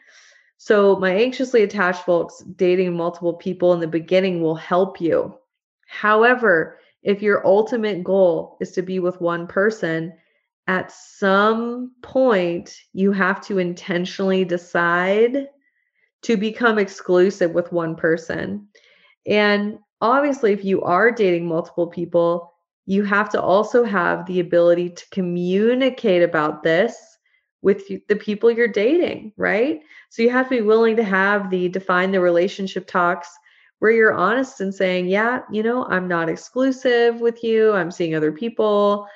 So, 0.55 0.95
my 0.95 1.13
anxiously 1.13 1.63
attached 1.63 2.05
folks 2.05 2.41
dating 2.55 2.95
multiple 2.95 3.33
people 3.33 3.73
in 3.73 3.81
the 3.81 3.87
beginning 3.87 4.41
will 4.41 4.55
help 4.55 5.01
you. 5.01 5.37
However, 5.89 6.79
if 7.03 7.21
your 7.21 7.45
ultimate 7.45 8.01
goal 8.01 8.55
is 8.61 8.71
to 8.71 8.81
be 8.81 8.99
with 8.99 9.19
one 9.19 9.45
person, 9.45 10.13
at 10.67 10.89
some 10.93 11.91
point 12.01 12.77
you 12.93 13.11
have 13.11 13.41
to 13.47 13.57
intentionally 13.57 14.45
decide 14.45 15.49
to 16.23 16.37
become 16.37 16.77
exclusive 16.77 17.51
with 17.51 17.71
one 17.71 17.95
person. 17.95 18.67
And 19.25 19.79
obviously, 20.01 20.53
if 20.53 20.63
you 20.63 20.81
are 20.81 21.11
dating 21.11 21.47
multiple 21.47 21.87
people, 21.87 22.53
you 22.85 23.03
have 23.03 23.29
to 23.29 23.41
also 23.41 23.83
have 23.83 24.25
the 24.25 24.39
ability 24.39 24.89
to 24.89 25.09
communicate 25.11 26.23
about 26.23 26.63
this 26.63 26.95
with 27.61 27.87
the 28.07 28.15
people 28.15 28.49
you're 28.49 28.67
dating, 28.67 29.33
right? 29.37 29.81
So 30.09 30.23
you 30.23 30.31
have 30.31 30.49
to 30.49 30.57
be 30.57 30.61
willing 30.61 30.95
to 30.95 31.03
have 31.03 31.49
the 31.49 31.69
define 31.69 32.11
the 32.11 32.19
relationship 32.19 32.87
talks 32.87 33.29
where 33.79 33.91
you're 33.91 34.13
honest 34.13 34.61
and 34.61 34.73
saying, 34.73 35.07
yeah, 35.07 35.41
you 35.51 35.63
know, 35.63 35.85
I'm 35.85 36.07
not 36.07 36.29
exclusive 36.29 37.21
with 37.21 37.43
you. 37.43 37.71
I'm 37.73 37.91
seeing 37.91 38.15
other 38.15 38.31
people 38.31 39.07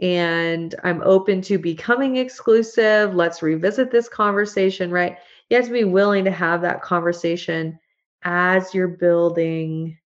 and 0.00 0.74
I'm 0.84 1.02
open 1.02 1.42
to 1.42 1.58
becoming 1.58 2.16
exclusive. 2.16 3.14
Let's 3.14 3.42
revisit 3.42 3.90
this 3.90 4.08
conversation, 4.08 4.90
right? 4.90 5.18
You 5.48 5.56
have 5.56 5.66
to 5.66 5.72
be 5.72 5.84
willing 5.84 6.24
to 6.24 6.30
have 6.30 6.62
that 6.62 6.82
conversation 6.82 7.78
as 8.22 8.74
you're 8.74 8.88
building 8.88 9.98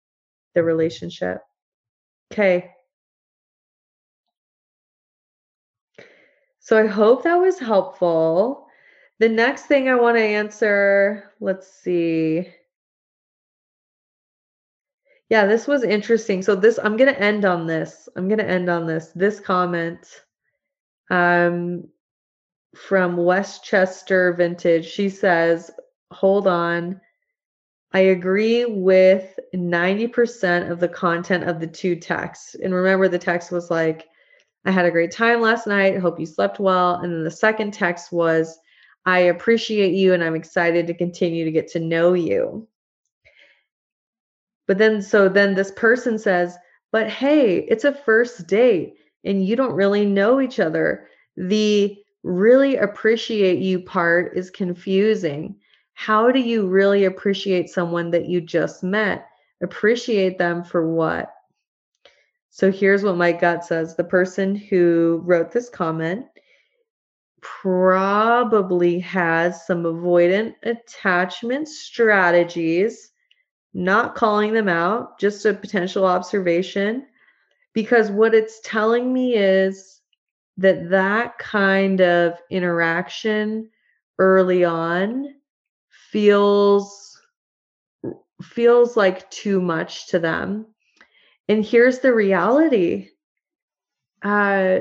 the 0.53 0.63
relationship. 0.63 1.41
Okay. 2.31 2.71
So 6.59 6.77
I 6.77 6.87
hope 6.87 7.23
that 7.23 7.35
was 7.35 7.59
helpful. 7.59 8.67
The 9.19 9.29
next 9.29 9.65
thing 9.65 9.89
I 9.89 9.95
want 9.95 10.17
to 10.17 10.23
answer, 10.23 11.31
let's 11.39 11.71
see. 11.71 12.47
Yeah, 15.29 15.45
this 15.45 15.67
was 15.67 15.83
interesting. 15.83 16.41
So 16.41 16.55
this 16.55 16.77
I'm 16.77 16.97
going 16.97 17.13
to 17.13 17.19
end 17.19 17.45
on 17.45 17.65
this. 17.65 18.09
I'm 18.15 18.27
going 18.27 18.39
to 18.39 18.49
end 18.49 18.69
on 18.69 18.85
this. 18.85 19.11
This 19.15 19.39
comment 19.39 20.05
um 21.09 21.89
from 22.75 23.17
Westchester 23.17 24.33
Vintage. 24.33 24.85
She 24.85 25.09
says, 25.09 25.71
hold 26.11 26.47
on. 26.47 26.99
I 27.93 27.99
agree 27.99 28.65
with 28.65 29.37
90% 29.53 30.71
of 30.71 30.79
the 30.79 30.87
content 30.87 31.43
of 31.43 31.59
the 31.59 31.67
two 31.67 31.95
texts. 31.97 32.55
And 32.55 32.73
remember, 32.73 33.09
the 33.09 33.19
text 33.19 33.51
was 33.51 33.69
like, 33.69 34.07
I 34.63 34.71
had 34.71 34.85
a 34.85 34.91
great 34.91 35.11
time 35.11 35.41
last 35.41 35.67
night. 35.67 35.99
Hope 35.99 36.19
you 36.19 36.25
slept 36.25 36.59
well. 36.59 36.95
And 36.95 37.11
then 37.11 37.23
the 37.23 37.31
second 37.31 37.73
text 37.73 38.11
was, 38.11 38.57
I 39.05 39.19
appreciate 39.19 39.93
you 39.93 40.13
and 40.13 40.23
I'm 40.23 40.35
excited 40.35 40.87
to 40.87 40.93
continue 40.93 41.43
to 41.43 41.51
get 41.51 41.67
to 41.69 41.79
know 41.79 42.13
you. 42.13 42.67
But 44.67 44.77
then, 44.77 45.01
so 45.01 45.27
then 45.27 45.55
this 45.55 45.71
person 45.71 46.17
says, 46.19 46.55
but 46.91 47.09
hey, 47.09 47.57
it's 47.57 47.83
a 47.83 47.93
first 47.93 48.47
date 48.47 48.93
and 49.25 49.45
you 49.45 49.55
don't 49.55 49.73
really 49.73 50.05
know 50.05 50.39
each 50.39 50.59
other. 50.59 51.07
The 51.35 51.97
really 52.23 52.77
appreciate 52.77 53.59
you 53.59 53.79
part 53.79 54.37
is 54.37 54.49
confusing. 54.49 55.55
How 55.93 56.31
do 56.31 56.39
you 56.39 56.67
really 56.67 57.05
appreciate 57.05 57.69
someone 57.69 58.11
that 58.11 58.27
you 58.27 58.41
just 58.41 58.83
met? 58.83 59.27
Appreciate 59.61 60.37
them 60.37 60.63
for 60.63 60.89
what? 60.89 61.31
So 62.49 62.71
here's 62.71 63.03
what 63.03 63.17
my 63.17 63.31
gut 63.31 63.63
says 63.63 63.95
the 63.95 64.03
person 64.03 64.55
who 64.55 65.21
wrote 65.23 65.51
this 65.51 65.69
comment 65.69 66.25
probably 67.41 68.99
has 68.99 69.65
some 69.65 69.83
avoidant 69.83 70.53
attachment 70.63 71.67
strategies, 71.67 73.11
not 73.73 74.15
calling 74.15 74.53
them 74.53 74.69
out, 74.69 75.19
just 75.19 75.45
a 75.45 75.53
potential 75.53 76.05
observation. 76.05 77.07
Because 77.73 78.11
what 78.11 78.35
it's 78.35 78.59
telling 78.63 79.13
me 79.13 79.35
is 79.35 80.00
that 80.57 80.89
that 80.89 81.37
kind 81.37 82.01
of 82.01 82.33
interaction 82.49 83.69
early 84.19 84.63
on 84.63 85.33
feels 85.89 87.19
feels 88.41 88.97
like 88.97 89.29
too 89.29 89.61
much 89.61 90.07
to 90.07 90.19
them. 90.19 90.65
And 91.47 91.63
here's 91.63 91.99
the 91.99 92.13
reality. 92.13 93.09
Uh 94.23 94.79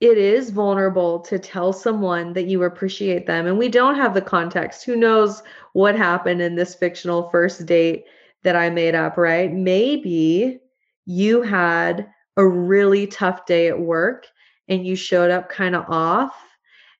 it 0.00 0.16
is 0.16 0.48
vulnerable 0.50 1.20
to 1.20 1.38
tell 1.38 1.74
someone 1.74 2.32
that 2.32 2.46
you 2.46 2.62
appreciate 2.62 3.26
them 3.26 3.46
and 3.46 3.58
we 3.58 3.68
don't 3.68 3.96
have 3.96 4.14
the 4.14 4.22
context. 4.22 4.84
Who 4.84 4.96
knows 4.96 5.42
what 5.74 5.94
happened 5.94 6.40
in 6.40 6.54
this 6.54 6.74
fictional 6.74 7.28
first 7.28 7.66
date 7.66 8.04
that 8.42 8.56
I 8.56 8.70
made 8.70 8.94
up, 8.94 9.18
right? 9.18 9.52
Maybe 9.52 10.60
you 11.04 11.42
had 11.42 12.08
a 12.38 12.46
really 12.46 13.06
tough 13.06 13.44
day 13.44 13.68
at 13.68 13.78
work 13.78 14.26
and 14.70 14.86
you 14.86 14.96
showed 14.96 15.30
up 15.30 15.50
kind 15.50 15.76
of 15.76 15.84
off 15.88 16.34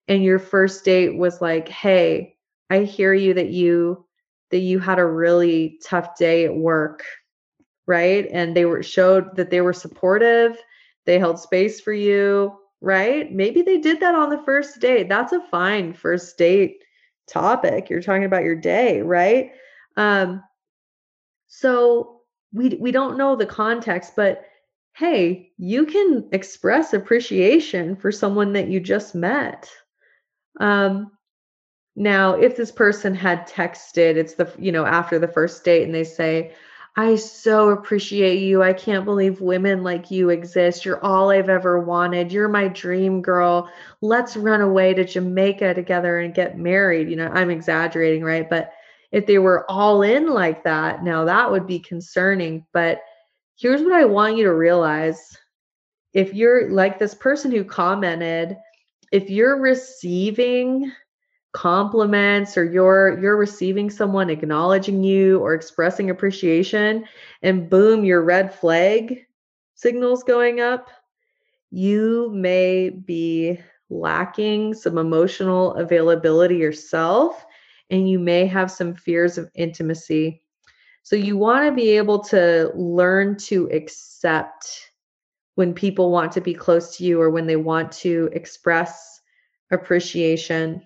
and 0.09 0.25
your 0.25 0.41
first 0.41 0.85
date 0.85 1.17
was 1.17 1.41
like, 1.41 1.69
"Hey, 1.69 2.37
I 2.69 2.81
hear 2.81 3.15
you 3.15 3.33
that 3.35 3.51
you 3.51 4.05
that 4.51 4.59
you 4.59 4.81
had 4.81 4.99
a 4.99 5.07
really 5.07 5.79
tough 5.83 6.17
day 6.19 6.45
at 6.45 6.55
work." 6.55 7.05
Right? 7.87 8.29
And 8.33 8.57
they 8.57 8.67
were 8.67 8.83
showed 8.83 9.37
that 9.37 9.51
they 9.51 9.61
were 9.63 9.73
supportive, 9.73 10.57
they 11.07 11.19
held 11.19 11.41
space 11.41 11.81
for 11.81 11.93
you, 11.93 12.57
right? 12.81 13.33
Maybe 13.33 13.63
they 13.63 13.79
did 13.79 14.01
that 14.01 14.15
on 14.15 14.31
the 14.31 14.43
first 14.45 14.81
date. 14.81 15.09
That's 15.09 15.33
a 15.33 15.41
fine 15.51 15.93
first 15.95 16.37
date 16.39 16.83
topic. 17.29 17.89
You're 17.91 18.03
talking 18.03 18.25
about 18.25 18.45
your 18.45 18.57
day, 18.57 19.03
right? 19.03 19.53
Um 19.97 20.43
so 21.49 22.23
we 22.53 22.71
we 22.81 22.93
don't 22.93 23.19
know 23.19 23.37
the 23.37 23.47
context, 23.47 24.15
but 24.17 24.45
hey, 25.01 25.51
you 25.57 25.87
can 25.87 26.29
express 26.31 26.93
appreciation 26.93 27.97
for 27.97 28.13
someone 28.13 28.53
that 28.53 28.69
you 28.69 28.79
just 28.79 29.15
met. 29.15 29.71
Um, 30.61 31.11
now, 31.97 32.35
if 32.35 32.55
this 32.55 32.71
person 32.71 33.15
had 33.15 33.49
texted, 33.49 34.17
it's 34.17 34.35
the, 34.35 34.53
you 34.59 34.71
know, 34.71 34.85
after 34.85 35.19
the 35.19 35.27
first 35.27 35.65
date 35.65 35.85
and 35.85 35.95
they 35.95 36.05
say, 36.05 36.53
I 36.99 37.15
so 37.15 37.71
appreciate 37.71 38.43
you. 38.43 38.63
I 38.63 38.75
can't 38.75 39.07
believe 39.07 39.41
women 39.41 39.83
like 39.83 40.11
you 40.11 40.29
exist. 40.29 40.85
You're 40.85 41.03
all 41.03 41.31
I've 41.31 41.49
ever 41.49 41.81
wanted. 41.81 42.31
You're 42.31 42.49
my 42.49 42.69
dream 42.69 43.23
girl. 43.23 43.71
Let's 44.03 44.37
run 44.37 44.61
away 44.61 44.93
to 44.93 45.05
Jamaica 45.07 45.73
together 45.73 46.19
and 46.19 46.35
get 46.35 46.59
married. 46.59 47.09
You 47.09 47.17
know, 47.17 47.29
I'm 47.29 47.51
exaggerating, 47.51 48.23
right? 48.23 48.51
But 48.51 48.73
if 49.13 49.25
they 49.25 49.39
were 49.39 49.65
all 49.71 50.03
in 50.03 50.29
like 50.29 50.63
that, 50.65 51.03
now 51.03 51.25
that 51.25 51.51
would 51.51 51.67
be 51.67 51.79
concerning. 51.79 52.67
But 52.75 53.01
here's 53.61 53.83
what 53.83 53.93
I 53.93 54.07
want 54.07 54.37
you 54.37 54.45
to 54.45 54.55
realize. 54.55 55.37
If 56.15 56.35
you're 56.35 56.71
like 56.71 56.99
this 56.99 57.15
person 57.15 57.51
who 57.51 57.63
commented, 57.63 58.57
if 59.13 59.29
you're 59.29 59.61
receiving 59.61 60.91
compliments 61.53 62.57
or 62.57 62.65
you're 62.65 63.19
you're 63.19 63.37
receiving 63.37 63.91
someone 63.91 64.31
acknowledging 64.31 65.03
you 65.03 65.41
or 65.41 65.53
expressing 65.53 66.11
appreciation 66.11 67.05
and 67.43 67.69
boom 67.69 68.05
your 68.05 68.23
red 68.23 68.55
flag 68.55 69.27
signals 69.75 70.23
going 70.23 70.61
up 70.61 70.91
you 71.73 72.31
may 72.33 72.89
be 72.89 73.59
lacking 73.89 74.73
some 74.73 74.97
emotional 74.97 75.75
availability 75.75 76.57
yourself 76.57 77.45
and 77.91 78.09
you 78.09 78.21
may 78.21 78.47
have 78.47 78.71
some 78.71 78.95
fears 78.95 79.37
of 79.37 79.51
intimacy 79.57 80.41
so 81.03 81.17
you 81.17 81.37
want 81.37 81.67
to 81.67 81.73
be 81.73 81.91
able 81.97 82.19
to 82.25 82.71
learn 82.75 83.37
to 83.39 83.69
accept 83.73 84.91
when 85.55 85.75
people 85.75 86.11
want 86.11 86.33
to 86.33 86.41
be 86.41 86.55
close 86.55 86.97
to 86.97 87.05
you 87.05 87.21
or 87.21 87.31
when 87.31 87.47
they 87.47 87.57
want 87.57 87.91
to 87.93 88.31
express 88.33 89.21
appreciation. 89.71 90.83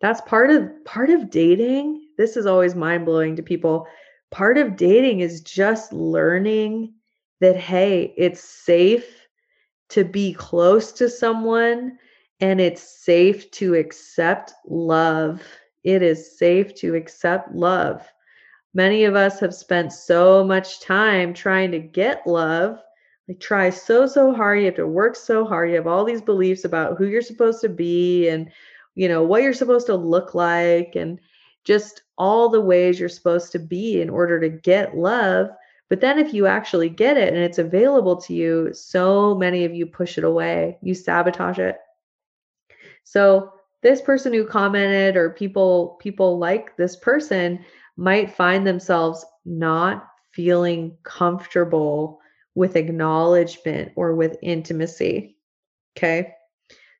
That's 0.00 0.20
part 0.22 0.50
of 0.50 0.68
part 0.84 1.10
of 1.10 1.30
dating. 1.30 2.08
This 2.18 2.36
is 2.36 2.46
always 2.46 2.74
mind-blowing 2.74 3.36
to 3.36 3.42
people. 3.42 3.86
Part 4.30 4.58
of 4.58 4.76
dating 4.76 5.20
is 5.20 5.40
just 5.40 5.92
learning 5.92 6.94
that 7.40 7.56
hey, 7.56 8.12
it's 8.16 8.40
safe 8.40 9.06
to 9.90 10.04
be 10.04 10.32
close 10.34 10.92
to 10.92 11.08
someone 11.08 11.98
and 12.40 12.60
it's 12.60 13.04
safe 13.04 13.50
to 13.52 13.74
accept 13.74 14.52
love. 14.66 15.42
It 15.84 16.02
is 16.02 16.38
safe 16.38 16.74
to 16.76 16.94
accept 16.94 17.54
love. 17.54 18.06
Many 18.74 19.04
of 19.04 19.14
us 19.14 19.38
have 19.38 19.54
spent 19.54 19.92
so 19.92 20.42
much 20.44 20.80
time 20.80 21.32
trying 21.32 21.70
to 21.70 21.78
get 21.78 22.26
love. 22.26 22.80
Like 23.28 23.40
try 23.40 23.70
so 23.70 24.06
so 24.06 24.34
hard, 24.34 24.58
you 24.58 24.66
have 24.66 24.74
to 24.74 24.86
work 24.86 25.16
so 25.16 25.44
hard. 25.44 25.70
You 25.70 25.76
have 25.76 25.86
all 25.86 26.04
these 26.04 26.20
beliefs 26.20 26.64
about 26.64 26.98
who 26.98 27.06
you're 27.06 27.22
supposed 27.22 27.60
to 27.62 27.68
be 27.68 28.28
and 28.28 28.50
you 28.96 29.08
know 29.08 29.22
what 29.22 29.42
you're 29.42 29.54
supposed 29.54 29.86
to 29.86 29.94
look 29.94 30.34
like 30.34 30.94
and 30.94 31.20
just 31.64 32.02
all 32.18 32.48
the 32.48 32.60
ways 32.60 33.00
you're 33.00 33.08
supposed 33.08 33.52
to 33.52 33.58
be 33.58 34.00
in 34.00 34.10
order 34.10 34.40
to 34.40 34.48
get 34.50 34.96
love. 34.96 35.48
But 35.88 36.00
then 36.00 36.18
if 36.18 36.34
you 36.34 36.46
actually 36.46 36.88
get 36.88 37.16
it 37.16 37.32
and 37.32 37.42
it's 37.42 37.58
available 37.58 38.16
to 38.22 38.34
you, 38.34 38.72
so 38.74 39.34
many 39.34 39.64
of 39.64 39.74
you 39.74 39.86
push 39.86 40.18
it 40.18 40.24
away. 40.24 40.78
You 40.82 40.94
sabotage 40.94 41.58
it. 41.58 41.78
So 43.04 43.52
this 43.82 44.00
person 44.00 44.32
who 44.32 44.46
commented 44.46 45.16
or 45.16 45.30
people 45.30 45.96
people 46.00 46.38
like 46.38 46.76
this 46.76 46.96
person 46.96 47.64
might 47.96 48.30
find 48.30 48.66
themselves 48.66 49.24
not 49.44 50.08
feeling 50.32 50.96
comfortable 51.04 52.20
with 52.54 52.76
acknowledgement 52.76 53.92
or 53.96 54.14
with 54.14 54.36
intimacy. 54.42 55.36
Okay. 55.96 56.32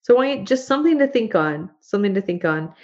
So 0.02 0.20
I 0.20 0.44
just 0.44 0.66
something 0.68 0.98
to 0.98 1.06
think 1.08 1.34
on, 1.34 1.70
something 1.80 2.14
to 2.14 2.20
think 2.20 2.44
on. 2.44 2.74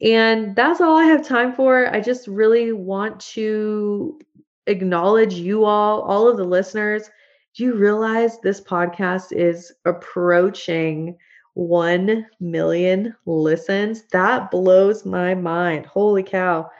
And 0.00 0.56
that's 0.56 0.80
all 0.80 0.96
I 0.96 1.04
have 1.04 1.26
time 1.26 1.54
for. 1.54 1.94
I 1.94 2.00
just 2.00 2.26
really 2.26 2.72
want 2.72 3.20
to 3.20 4.18
acknowledge 4.66 5.34
you 5.34 5.64
all, 5.64 6.00
all 6.02 6.28
of 6.28 6.36
the 6.36 6.44
listeners. 6.44 7.10
Do 7.54 7.64
you 7.64 7.74
realize 7.74 8.40
this 8.40 8.60
podcast 8.60 9.32
is 9.32 9.72
approaching 9.84 11.16
1 11.54 12.26
million 12.40 13.14
listens? 13.26 14.04
That 14.12 14.50
blows 14.50 15.04
my 15.04 15.34
mind. 15.34 15.86
Holy 15.86 16.22
cow. 16.22 16.70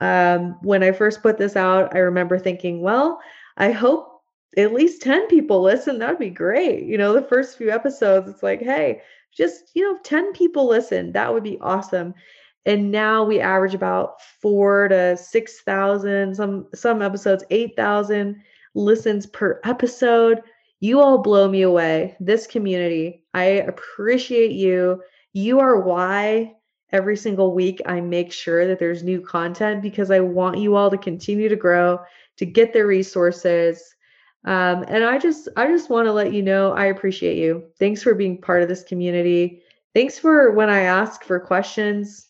Um, 0.00 0.56
when 0.62 0.82
I 0.82 0.92
first 0.92 1.22
put 1.22 1.38
this 1.38 1.56
out, 1.56 1.94
I 1.94 1.98
remember 1.98 2.38
thinking, 2.38 2.80
well, 2.80 3.20
I 3.56 3.72
hope 3.72 4.22
at 4.56 4.72
least 4.72 5.02
10 5.02 5.26
people 5.28 5.62
listen. 5.62 5.98
That 5.98 6.10
would 6.10 6.18
be 6.18 6.30
great. 6.30 6.84
You 6.84 6.98
know, 6.98 7.12
the 7.12 7.22
first 7.22 7.58
few 7.58 7.70
episodes, 7.70 8.28
it's 8.28 8.42
like, 8.42 8.60
hey, 8.60 9.02
just, 9.36 9.70
you 9.74 9.82
know, 9.82 9.98
10 10.02 10.32
people 10.32 10.68
listen. 10.68 11.12
That 11.12 11.32
would 11.32 11.44
be 11.44 11.58
awesome. 11.60 12.14
And 12.66 12.90
now 12.90 13.24
we 13.24 13.40
average 13.40 13.74
about 13.74 14.20
four 14.20 14.88
to 14.88 15.16
6,000, 15.16 16.34
some, 16.34 16.66
some 16.74 17.00
episodes, 17.00 17.44
8,000 17.50 18.36
listens 18.74 19.26
per 19.26 19.60
episode. 19.64 20.42
You 20.80 21.00
all 21.00 21.18
blow 21.18 21.48
me 21.48 21.62
away. 21.62 22.16
This 22.20 22.46
community, 22.46 23.24
I 23.34 23.44
appreciate 23.44 24.52
you. 24.52 25.02
You 25.32 25.60
are 25.60 25.80
why 25.80 26.54
every 26.92 27.16
single 27.16 27.54
week 27.54 27.80
I 27.86 28.00
make 28.00 28.32
sure 28.32 28.66
that 28.66 28.78
there's 28.78 29.02
new 29.02 29.20
content 29.20 29.82
because 29.82 30.10
I 30.10 30.20
want 30.20 30.58
you 30.58 30.76
all 30.76 30.90
to 30.90 30.98
continue 30.98 31.48
to 31.48 31.56
grow, 31.56 32.00
to 32.36 32.46
get 32.46 32.72
the 32.72 32.84
resources. 32.84 33.94
Um, 34.44 34.84
and 34.88 35.04
I 35.04 35.18
just 35.18 35.48
I 35.56 35.66
just 35.68 35.90
want 35.90 36.06
to 36.06 36.12
let 36.12 36.32
you 36.32 36.42
know 36.42 36.72
I 36.72 36.86
appreciate 36.86 37.36
you. 37.38 37.64
Thanks 37.78 38.02
for 38.02 38.14
being 38.14 38.40
part 38.40 38.62
of 38.62 38.68
this 38.68 38.82
community. 38.84 39.62
thanks 39.94 40.18
for 40.18 40.52
when 40.52 40.70
I 40.70 40.82
ask 40.82 41.24
for 41.24 41.40
questions 41.40 42.28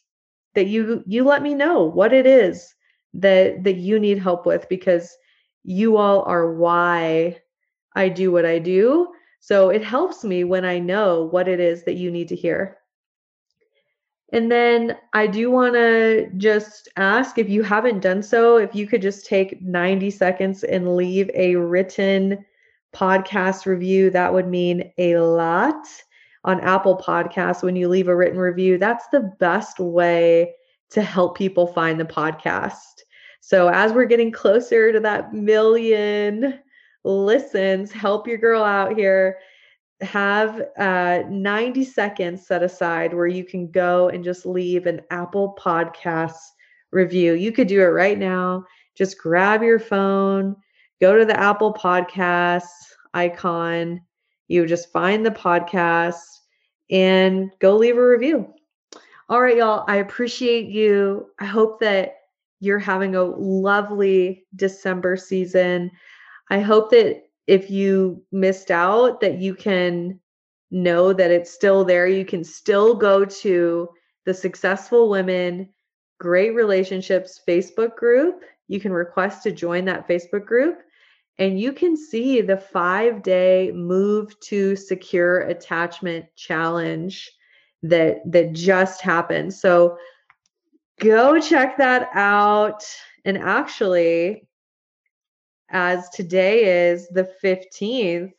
that 0.54 0.66
you 0.66 1.04
you 1.06 1.24
let 1.24 1.42
me 1.42 1.54
know 1.54 1.84
what 1.84 2.12
it 2.12 2.26
is 2.26 2.74
that 3.14 3.62
that 3.64 3.76
you 3.76 3.98
need 3.98 4.18
help 4.18 4.46
with 4.46 4.68
because 4.68 5.16
you 5.64 5.96
all 5.96 6.22
are 6.22 6.54
why 6.54 7.38
I 7.94 8.08
do 8.08 8.32
what 8.32 8.46
I 8.46 8.58
do. 8.58 9.08
So 9.40 9.70
it 9.70 9.84
helps 9.84 10.24
me 10.24 10.44
when 10.44 10.64
I 10.64 10.78
know 10.78 11.24
what 11.24 11.48
it 11.48 11.60
is 11.60 11.84
that 11.84 11.94
you 11.94 12.10
need 12.10 12.28
to 12.28 12.36
hear. 12.36 12.79
And 14.32 14.50
then 14.50 14.96
I 15.12 15.26
do 15.26 15.50
want 15.50 15.74
to 15.74 16.30
just 16.36 16.88
ask 16.96 17.36
if 17.36 17.48
you 17.48 17.62
haven't 17.62 18.00
done 18.00 18.22
so, 18.22 18.56
if 18.56 18.74
you 18.74 18.86
could 18.86 19.02
just 19.02 19.26
take 19.26 19.60
90 19.60 20.10
seconds 20.10 20.62
and 20.62 20.94
leave 20.96 21.28
a 21.34 21.56
written 21.56 22.44
podcast 22.94 23.66
review, 23.66 24.10
that 24.10 24.32
would 24.32 24.46
mean 24.46 24.92
a 24.98 25.16
lot 25.16 25.86
on 26.44 26.60
Apple 26.60 26.96
Podcasts. 26.96 27.62
When 27.62 27.74
you 27.74 27.88
leave 27.88 28.08
a 28.08 28.16
written 28.16 28.38
review, 28.38 28.78
that's 28.78 29.08
the 29.08 29.32
best 29.40 29.80
way 29.80 30.54
to 30.90 31.02
help 31.02 31.36
people 31.36 31.66
find 31.66 31.98
the 31.98 32.04
podcast. 32.04 33.02
So 33.40 33.68
as 33.68 33.92
we're 33.92 34.04
getting 34.04 34.30
closer 34.30 34.92
to 34.92 35.00
that 35.00 35.32
million 35.32 36.60
listens, 37.04 37.90
help 37.90 38.28
your 38.28 38.38
girl 38.38 38.62
out 38.62 38.96
here 38.96 39.38
have 40.02 40.62
uh, 40.78 41.22
90 41.28 41.84
seconds 41.84 42.46
set 42.46 42.62
aside 42.62 43.14
where 43.14 43.26
you 43.26 43.44
can 43.44 43.70
go 43.70 44.08
and 44.08 44.24
just 44.24 44.46
leave 44.46 44.86
an 44.86 45.00
Apple 45.10 45.56
Podcasts 45.58 46.52
review. 46.90 47.34
You 47.34 47.52
could 47.52 47.68
do 47.68 47.80
it 47.80 47.86
right 47.86 48.18
now. 48.18 48.64
Just 48.94 49.18
grab 49.18 49.62
your 49.62 49.78
phone, 49.78 50.56
go 51.00 51.16
to 51.16 51.24
the 51.24 51.38
Apple 51.38 51.72
Podcasts 51.72 52.92
icon. 53.14 54.00
You 54.48 54.66
just 54.66 54.92
find 54.92 55.24
the 55.24 55.30
podcast 55.30 56.16
and 56.90 57.50
go 57.60 57.76
leave 57.76 57.96
a 57.96 58.06
review. 58.06 58.52
All 59.28 59.40
right, 59.40 59.56
y'all. 59.56 59.84
I 59.86 59.96
appreciate 59.96 60.66
you. 60.66 61.28
I 61.38 61.44
hope 61.44 61.80
that 61.80 62.14
you're 62.58 62.80
having 62.80 63.14
a 63.14 63.22
lovely 63.22 64.44
December 64.56 65.16
season. 65.16 65.90
I 66.50 66.60
hope 66.60 66.90
that 66.90 67.22
if 67.46 67.70
you 67.70 68.24
missed 68.32 68.70
out 68.70 69.20
that 69.20 69.38
you 69.38 69.54
can 69.54 70.20
know 70.70 71.12
that 71.12 71.30
it's 71.30 71.50
still 71.50 71.84
there. 71.84 72.06
You 72.06 72.24
can 72.24 72.44
still 72.44 72.94
go 72.94 73.24
to 73.24 73.88
the 74.24 74.34
successful 74.34 75.08
women 75.08 75.68
great 76.18 76.54
relationships 76.54 77.40
facebook 77.48 77.96
group. 77.96 78.44
You 78.68 78.78
can 78.78 78.92
request 78.92 79.42
to 79.44 79.52
join 79.52 79.86
that 79.86 80.06
facebook 80.06 80.44
group 80.44 80.80
and 81.38 81.58
you 81.58 81.72
can 81.72 81.96
see 81.96 82.42
the 82.42 82.58
5 82.58 83.22
day 83.22 83.72
move 83.72 84.38
to 84.40 84.76
secure 84.76 85.40
attachment 85.40 86.26
challenge 86.36 87.30
that 87.82 88.20
that 88.30 88.52
just 88.52 89.00
happened. 89.00 89.54
So 89.54 89.96
go 91.00 91.40
check 91.40 91.78
that 91.78 92.10
out. 92.12 92.84
And 93.24 93.38
actually 93.38 94.46
as 95.70 96.08
today 96.10 96.90
is 96.90 97.08
the 97.08 97.32
15th, 97.42 98.32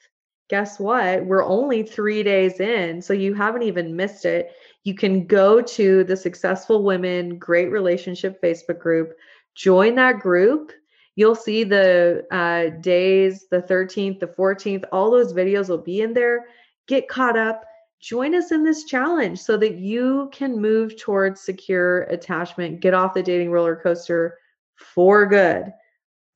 guess 0.50 0.80
what? 0.80 1.26
We're 1.26 1.46
only 1.46 1.84
three 1.84 2.24
days 2.24 2.60
in. 2.60 3.02
So 3.02 3.14
you 3.14 3.34
haven't 3.34 3.64
even 3.64 3.96
missed 3.96 4.26
it. 4.26 4.52
You 4.84 4.96
can 4.96 5.26
go 5.26 5.62
to 5.62 6.04
the 6.04 6.18
Successful 6.18 6.84
Women 6.84 7.38
Great 7.38 7.72
Relationship 7.72 8.42
Facebook 8.42 8.80
group, 8.80 9.14
join 9.56 9.96
that 9.96 10.20
group. 10.20 10.74
You'll 11.16 11.36
see 11.36 11.64
the 11.64 12.26
uh, 12.32 12.82
days, 12.82 13.48
the 13.50 13.62
13th, 13.62 14.20
the 14.20 14.28
14th, 14.28 14.86
all 14.92 15.12
those 15.12 15.34
videos 15.34 15.70
will 15.70 15.78
be 15.78 16.02
in 16.02 16.14
there. 16.14 16.48
Get 16.88 17.08
caught 17.08 17.38
up. 17.38 17.64
Join 18.02 18.34
us 18.34 18.52
in 18.52 18.64
this 18.64 18.86
challenge 18.86 19.40
so 19.40 19.56
that 19.58 19.76
you 19.76 20.30
can 20.34 20.60
move 20.60 21.00
towards 21.00 21.42
secure 21.42 22.04
attachment, 22.04 22.82
get 22.82 22.96
off 22.96 23.14
the 23.14 23.22
dating 23.22 23.52
roller 23.52 23.76
coaster 23.76 24.40
for 24.76 25.28
good. 25.28 25.72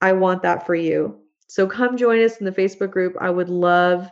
I 0.05 0.11
want 0.11 0.43
that 0.43 0.67
for 0.67 0.75
you. 0.75 1.19
So 1.47 1.65
come 1.65 1.97
join 1.97 2.23
us 2.23 2.37
in 2.37 2.45
the 2.45 2.51
Facebook 2.51 2.91
group. 2.91 3.15
I 3.19 3.31
would 3.31 3.49
love 3.49 4.07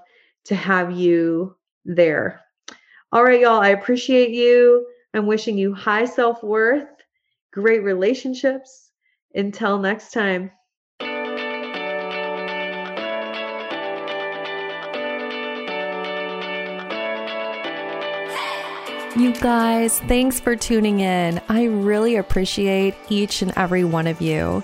to 0.46 0.56
have 0.56 0.92
you 0.92 1.56
there. 1.86 2.42
All 3.12 3.24
right, 3.24 3.42
y'all, 3.42 3.62
I 3.62 3.70
appreciate 3.70 4.32
you. 4.32 4.88
I'm 5.14 5.28
wishing 5.28 5.56
you 5.56 5.72
high 5.72 6.06
self 6.06 6.42
worth, 6.42 6.88
great 7.52 7.84
relationships. 7.84 8.90
Until 9.36 9.78
next 9.78 10.12
time. 10.14 10.50
You 19.16 19.32
guys, 19.34 20.00
thanks 20.02 20.40
for 20.40 20.56
tuning 20.56 21.02
in. 21.02 21.40
I 21.50 21.66
really 21.66 22.16
appreciate 22.16 22.96
each 23.10 23.44
and 23.44 23.54
every 23.56 23.84
one 23.84 24.08
of 24.08 24.20
you. 24.22 24.64